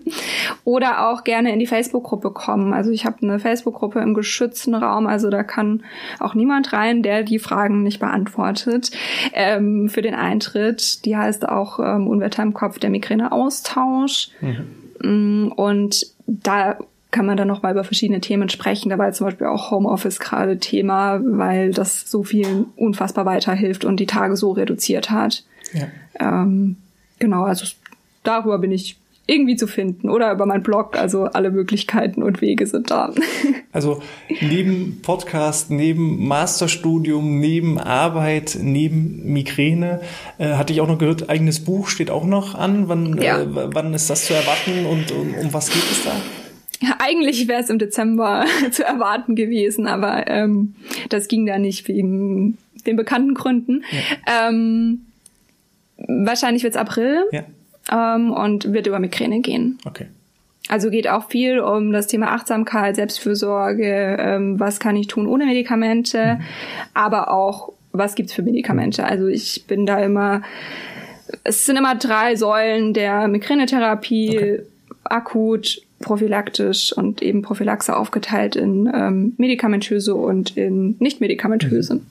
Oder 0.64 1.08
auch 1.08 1.24
gerne 1.24 1.54
in 1.54 1.58
die 1.58 1.66
Facebook-Gruppe 1.66 2.32
kommen. 2.32 2.74
Also 2.74 2.90
ich 2.90 3.06
habe 3.06 3.16
eine 3.22 3.38
Facebook-Gruppe 3.38 4.00
im 4.00 4.12
geschützten 4.12 4.74
Raum. 4.74 5.06
Also 5.06 5.30
da 5.30 5.42
kann 5.42 5.84
auch 6.18 6.34
niemand 6.34 6.74
rein, 6.74 7.02
der 7.02 7.22
die 7.22 7.38
Fragen 7.38 7.82
nicht 7.82 8.00
beantwortet. 8.00 8.90
Ähm, 9.32 9.88
für 9.88 10.02
den 10.02 10.14
Eintritt. 10.14 11.06
Die 11.06 11.16
heißt 11.16 11.48
auch 11.48 11.80
ähm, 11.80 12.08
Unwetter 12.08 12.42
im 12.42 12.52
Kopf, 12.52 12.78
der 12.78 12.90
Migräne-Austausch. 12.90 14.28
Mhm. 14.42 15.46
Mm, 15.46 15.52
und 15.52 16.06
da 16.26 16.76
kann 17.18 17.26
man 17.26 17.36
dann 17.36 17.48
noch 17.48 17.62
mal 17.62 17.72
über 17.72 17.82
verschiedene 17.82 18.20
Themen 18.20 18.48
sprechen. 18.48 18.90
Da 18.90 18.98
war 18.98 19.10
zum 19.10 19.26
Beispiel 19.26 19.48
auch 19.48 19.72
Homeoffice 19.72 20.20
gerade 20.20 20.58
Thema, 20.58 21.20
weil 21.20 21.72
das 21.72 22.08
so 22.08 22.22
vielen 22.22 22.66
unfassbar 22.76 23.26
weiterhilft 23.26 23.84
und 23.84 23.98
die 23.98 24.06
Tage 24.06 24.36
so 24.36 24.52
reduziert 24.52 25.10
hat. 25.10 25.42
Ja. 25.72 25.88
Ähm, 26.20 26.76
genau, 27.18 27.42
also 27.42 27.66
darüber 28.22 28.58
bin 28.58 28.70
ich 28.70 28.98
irgendwie 29.26 29.56
zu 29.56 29.66
finden 29.66 30.10
oder 30.10 30.30
über 30.30 30.46
meinen 30.46 30.62
Blog. 30.62 30.96
Also 30.96 31.24
alle 31.24 31.50
Möglichkeiten 31.50 32.22
und 32.22 32.40
Wege 32.40 32.68
sind 32.68 32.92
da. 32.92 33.12
Also 33.70 34.00
neben 34.40 35.02
Podcast, 35.02 35.70
neben 35.70 36.26
Masterstudium, 36.26 37.38
neben 37.38 37.78
Arbeit, 37.78 38.56
neben 38.60 39.30
Migräne, 39.32 40.00
äh, 40.38 40.54
hatte 40.54 40.72
ich 40.72 40.80
auch 40.80 40.88
noch 40.88 40.98
gehört, 40.98 41.28
eigenes 41.28 41.64
Buch 41.64 41.88
steht 41.88 42.10
auch 42.10 42.24
noch 42.24 42.54
an. 42.54 42.88
Wann, 42.88 43.20
ja. 43.20 43.40
äh, 43.40 43.46
wann 43.50 43.92
ist 43.92 44.08
das 44.08 44.24
zu 44.24 44.34
erwarten 44.34 44.86
und 44.86 45.10
um, 45.12 45.34
um 45.34 45.52
was 45.52 45.70
geht 45.70 45.84
es 45.90 46.04
da? 46.04 46.12
Eigentlich 47.08 47.48
wäre 47.48 47.62
es 47.62 47.70
im 47.70 47.78
Dezember 47.78 48.44
zu 48.70 48.84
erwarten 48.84 49.34
gewesen, 49.34 49.86
aber 49.86 50.26
ähm, 50.28 50.74
das 51.08 51.28
ging 51.28 51.46
da 51.46 51.58
nicht 51.58 51.88
wegen 51.88 52.58
den 52.86 52.96
bekannten 52.96 53.34
Gründen. 53.34 53.84
Ja. 53.90 54.48
Ähm, 54.48 55.06
wahrscheinlich 55.96 56.62
wird 56.62 56.74
es 56.74 56.80
April. 56.80 57.24
Ja 57.32 57.44
ähm, 57.90 58.32
und 58.32 58.72
wird 58.72 58.86
über 58.86 58.98
Migräne 58.98 59.40
gehen. 59.40 59.78
Okay. 59.84 60.06
Also 60.68 60.90
geht 60.90 61.08
auch 61.08 61.28
viel 61.28 61.60
um 61.60 61.92
das 61.92 62.08
Thema 62.08 62.32
Achtsamkeit, 62.32 62.96
Selbstfürsorge, 62.96 64.16
ähm, 64.20 64.60
was 64.60 64.80
kann 64.80 64.96
ich 64.96 65.06
tun 65.06 65.26
ohne 65.26 65.46
Medikamente, 65.46 66.34
mhm. 66.34 66.44
aber 66.92 67.30
auch, 67.30 67.72
was 67.92 68.14
gibt's 68.14 68.34
für 68.34 68.42
Medikamente. 68.42 69.04
Also 69.04 69.28
ich 69.28 69.66
bin 69.66 69.86
da 69.86 69.98
immer, 70.00 70.42
es 71.44 71.64
sind 71.64 71.76
immer 71.76 71.94
drei 71.94 72.36
Säulen 72.36 72.92
der 72.92 73.28
Migränetherapie, 73.28 74.36
okay. 74.36 74.60
akut, 75.04 75.80
prophylaktisch 76.00 76.92
und 76.92 77.22
eben 77.22 77.42
Prophylaxe 77.42 77.96
aufgeteilt 77.96 78.56
in 78.56 78.90
ähm, 78.94 79.34
medikamentöse 79.36 80.14
und 80.14 80.56
in 80.56 80.96
nicht 80.98 81.20
medikamentöse. 81.20 81.96
Mhm 81.96 82.06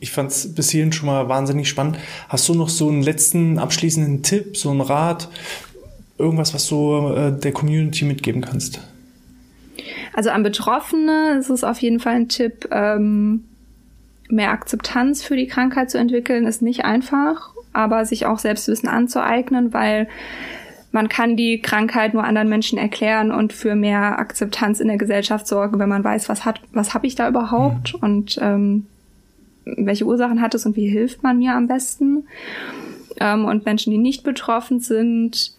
ich 0.00 0.12
fand 0.12 0.30
es 0.30 0.54
bis 0.54 0.70
hierhin 0.70 0.92
schon 0.92 1.06
mal 1.06 1.28
wahnsinnig 1.28 1.68
spannend. 1.68 1.98
Hast 2.28 2.48
du 2.48 2.54
noch 2.54 2.68
so 2.68 2.88
einen 2.88 3.02
letzten 3.02 3.58
abschließenden 3.58 4.22
Tipp, 4.22 4.56
so 4.56 4.70
einen 4.70 4.80
Rat, 4.80 5.28
irgendwas, 6.18 6.54
was 6.54 6.66
du 6.68 7.08
äh, 7.08 7.32
der 7.38 7.52
Community 7.52 8.04
mitgeben 8.04 8.42
kannst? 8.42 8.80
Also 10.14 10.30
an 10.30 10.42
Betroffene 10.42 11.36
ist 11.38 11.50
es 11.50 11.64
auf 11.64 11.80
jeden 11.80 12.00
Fall 12.00 12.14
ein 12.14 12.28
Tipp, 12.28 12.68
ähm, 12.70 13.44
mehr 14.28 14.50
Akzeptanz 14.50 15.22
für 15.22 15.36
die 15.36 15.46
Krankheit 15.46 15.90
zu 15.90 15.98
entwickeln, 15.98 16.46
ist 16.46 16.60
nicht 16.60 16.84
einfach, 16.84 17.50
aber 17.72 18.04
sich 18.04 18.26
auch 18.26 18.38
Selbstwissen 18.38 18.88
anzueignen, 18.88 19.72
weil 19.72 20.08
man 20.90 21.08
kann 21.08 21.36
die 21.36 21.60
Krankheit 21.60 22.14
nur 22.14 22.24
anderen 22.24 22.48
Menschen 22.48 22.78
erklären 22.78 23.30
und 23.30 23.52
für 23.52 23.74
mehr 23.74 24.18
Akzeptanz 24.18 24.80
in 24.80 24.88
der 24.88 24.96
Gesellschaft 24.96 25.46
sorgen, 25.46 25.78
wenn 25.78 25.88
man 25.88 26.04
weiß, 26.04 26.28
was 26.28 26.44
hat, 26.44 26.60
was 26.72 26.94
habe 26.94 27.06
ich 27.06 27.14
da 27.14 27.28
überhaupt 27.28 27.94
mhm. 27.94 28.00
und 28.00 28.38
ähm, 28.40 28.86
welche 29.64 30.06
Ursachen 30.06 30.40
hat 30.40 30.54
es 30.54 30.64
und 30.64 30.76
wie 30.76 30.88
hilft 30.88 31.22
man 31.22 31.38
mir 31.38 31.54
am 31.54 31.66
besten. 31.66 32.24
Ähm, 33.20 33.44
und 33.44 33.66
Menschen, 33.66 33.90
die 33.90 33.98
nicht 33.98 34.22
betroffen 34.22 34.80
sind, 34.80 35.52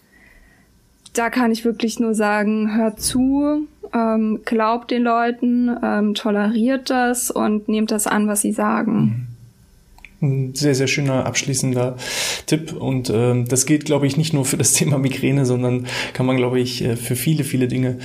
da 1.12 1.30
kann 1.30 1.52
ich 1.52 1.64
wirklich 1.64 2.00
nur 2.00 2.14
sagen, 2.14 2.74
hört 2.74 3.00
zu, 3.00 3.66
ähm, 3.92 4.40
glaubt 4.44 4.90
den 4.90 5.02
Leuten, 5.02 5.70
ähm, 5.82 6.14
toleriert 6.14 6.90
das 6.90 7.30
und 7.30 7.68
nehmt 7.68 7.90
das 7.90 8.06
an, 8.06 8.26
was 8.28 8.40
sie 8.40 8.52
sagen. 8.52 9.29
Ein 10.22 10.54
sehr, 10.54 10.74
sehr 10.74 10.86
schöner 10.86 11.24
abschließender 11.24 11.96
Tipp. 12.46 12.72
Und 12.72 13.10
ähm, 13.10 13.46
das 13.48 13.64
gilt, 13.64 13.86
glaube 13.86 14.06
ich, 14.06 14.16
nicht 14.16 14.34
nur 14.34 14.44
für 14.44 14.58
das 14.58 14.74
Thema 14.74 14.98
Migräne, 14.98 15.46
sondern 15.46 15.86
kann 16.12 16.26
man, 16.26 16.36
glaube 16.36 16.60
ich, 16.60 16.84
äh, 16.84 16.96
für 16.96 17.16
viele, 17.16 17.44
viele 17.44 17.68
Dinge 17.68 17.98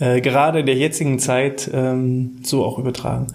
äh, 0.00 0.20
gerade 0.20 0.60
in 0.60 0.66
der 0.66 0.74
jetzigen 0.74 1.18
Zeit 1.18 1.70
ähm, 1.72 2.38
so 2.42 2.64
auch 2.64 2.78
übertragen. 2.78 3.28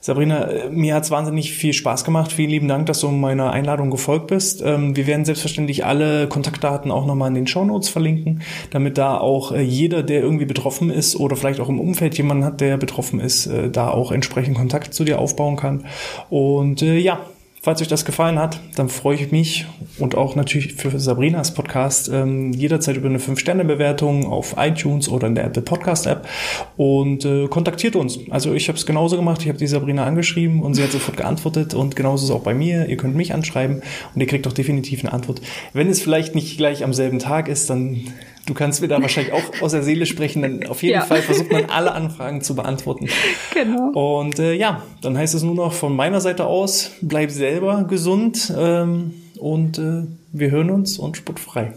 Sabrina, 0.00 0.48
äh, 0.48 0.70
mir 0.70 0.94
hat's 0.94 1.10
wahnsinnig 1.10 1.52
viel 1.52 1.72
Spaß 1.72 2.04
gemacht. 2.04 2.32
Vielen 2.32 2.50
lieben 2.50 2.68
Dank, 2.68 2.86
dass 2.86 3.00
du 3.00 3.08
meiner 3.08 3.50
Einladung 3.50 3.90
gefolgt 3.90 4.28
bist. 4.28 4.62
Ähm, 4.64 4.96
wir 4.96 5.06
werden 5.06 5.24
selbstverständlich 5.24 5.84
alle 5.84 6.28
Kontaktdaten 6.28 6.90
auch 6.90 7.06
nochmal 7.06 7.28
in 7.28 7.34
den 7.34 7.46
Show 7.46 7.64
Notes 7.64 7.88
verlinken, 7.88 8.42
damit 8.70 8.98
da 8.98 9.18
auch 9.18 9.52
äh, 9.52 9.62
jeder, 9.62 10.02
der 10.02 10.20
irgendwie 10.20 10.46
betroffen 10.46 10.90
ist 10.90 11.16
oder 11.16 11.36
vielleicht 11.36 11.60
auch 11.60 11.68
im 11.68 11.80
Umfeld 11.80 12.16
jemanden 12.16 12.44
hat, 12.44 12.60
der 12.60 12.76
betroffen 12.76 13.20
ist, 13.20 13.46
äh, 13.46 13.70
da 13.70 13.90
auch 13.90 14.12
entsprechend 14.12 14.56
Kontakt 14.56 14.94
zu 14.94 15.04
dir 15.04 15.18
aufbauen 15.18 15.56
kann. 15.56 15.86
Und 16.30 16.80
ja, 16.80 17.20
Falls 17.60 17.82
euch 17.82 17.88
das 17.88 18.04
gefallen 18.04 18.38
hat, 18.38 18.60
dann 18.76 18.88
freue 18.88 19.16
ich 19.16 19.32
mich 19.32 19.66
und 19.98 20.14
auch 20.14 20.36
natürlich 20.36 20.74
für 20.74 20.96
Sabrinas 20.98 21.54
Podcast 21.54 22.08
ähm, 22.08 22.52
jederzeit 22.52 22.96
über 22.96 23.08
eine 23.08 23.18
5-Sterne-Bewertung 23.18 24.26
auf 24.26 24.54
iTunes 24.56 25.08
oder 25.08 25.26
in 25.26 25.34
der 25.34 25.44
Apple 25.44 25.62
Podcast-App 25.62 26.28
und 26.76 27.24
äh, 27.24 27.48
kontaktiert 27.48 27.96
uns. 27.96 28.20
Also 28.30 28.54
ich 28.54 28.68
habe 28.68 28.78
es 28.78 28.86
genauso 28.86 29.16
gemacht, 29.16 29.42
ich 29.42 29.48
habe 29.48 29.58
die 29.58 29.66
Sabrina 29.66 30.04
angeschrieben 30.04 30.62
und 30.62 30.74
sie 30.74 30.84
hat 30.84 30.92
sofort 30.92 31.16
geantwortet 31.16 31.74
und 31.74 31.96
genauso 31.96 32.24
ist 32.24 32.30
es 32.30 32.36
auch 32.36 32.44
bei 32.44 32.54
mir. 32.54 32.86
Ihr 32.86 32.96
könnt 32.96 33.16
mich 33.16 33.34
anschreiben 33.34 33.82
und 34.14 34.20
ihr 34.20 34.26
kriegt 34.28 34.46
auch 34.46 34.52
definitiv 34.52 35.04
eine 35.04 35.12
Antwort. 35.12 35.40
Wenn 35.72 35.88
es 35.88 36.00
vielleicht 36.00 36.36
nicht 36.36 36.58
gleich 36.58 36.84
am 36.84 36.94
selben 36.94 37.18
Tag 37.18 37.48
ist, 37.48 37.70
dann 37.70 38.04
Du 38.48 38.54
kannst 38.54 38.80
mir 38.80 38.88
da 38.88 39.02
wahrscheinlich 39.02 39.34
auch 39.34 39.42
aus 39.60 39.72
der 39.72 39.82
Seele 39.82 40.06
sprechen, 40.06 40.40
denn 40.40 40.66
auf 40.66 40.82
jeden 40.82 40.94
ja. 40.94 41.02
Fall 41.02 41.20
versucht 41.20 41.52
man 41.52 41.66
alle 41.66 41.92
Anfragen 41.92 42.40
zu 42.40 42.56
beantworten. 42.56 43.08
Genau. 43.54 43.90
Und 43.90 44.38
äh, 44.38 44.54
ja, 44.54 44.82
dann 45.02 45.18
heißt 45.18 45.34
es 45.34 45.42
nur 45.42 45.54
noch 45.54 45.72
von 45.72 45.94
meiner 45.94 46.20
Seite 46.20 46.46
aus, 46.46 46.92
bleib 47.00 47.30
selber 47.30 47.84
gesund 47.84 48.52
ähm, 48.56 49.14
und 49.38 49.78
äh, 49.78 50.04
wir 50.32 50.50
hören 50.50 50.70
uns 50.70 50.98
und 50.98 51.16
sportfrei. 51.16 51.72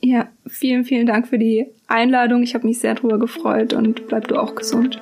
Ja, 0.00 0.28
vielen, 0.48 0.84
vielen 0.84 1.06
Dank 1.06 1.28
für 1.28 1.38
die 1.38 1.66
Einladung. 1.86 2.42
Ich 2.42 2.54
habe 2.54 2.66
mich 2.66 2.78
sehr 2.78 2.94
drüber 2.94 3.18
gefreut 3.18 3.74
und 3.74 4.08
bleib 4.08 4.28
du 4.28 4.36
auch 4.36 4.54
gesund. 4.54 5.00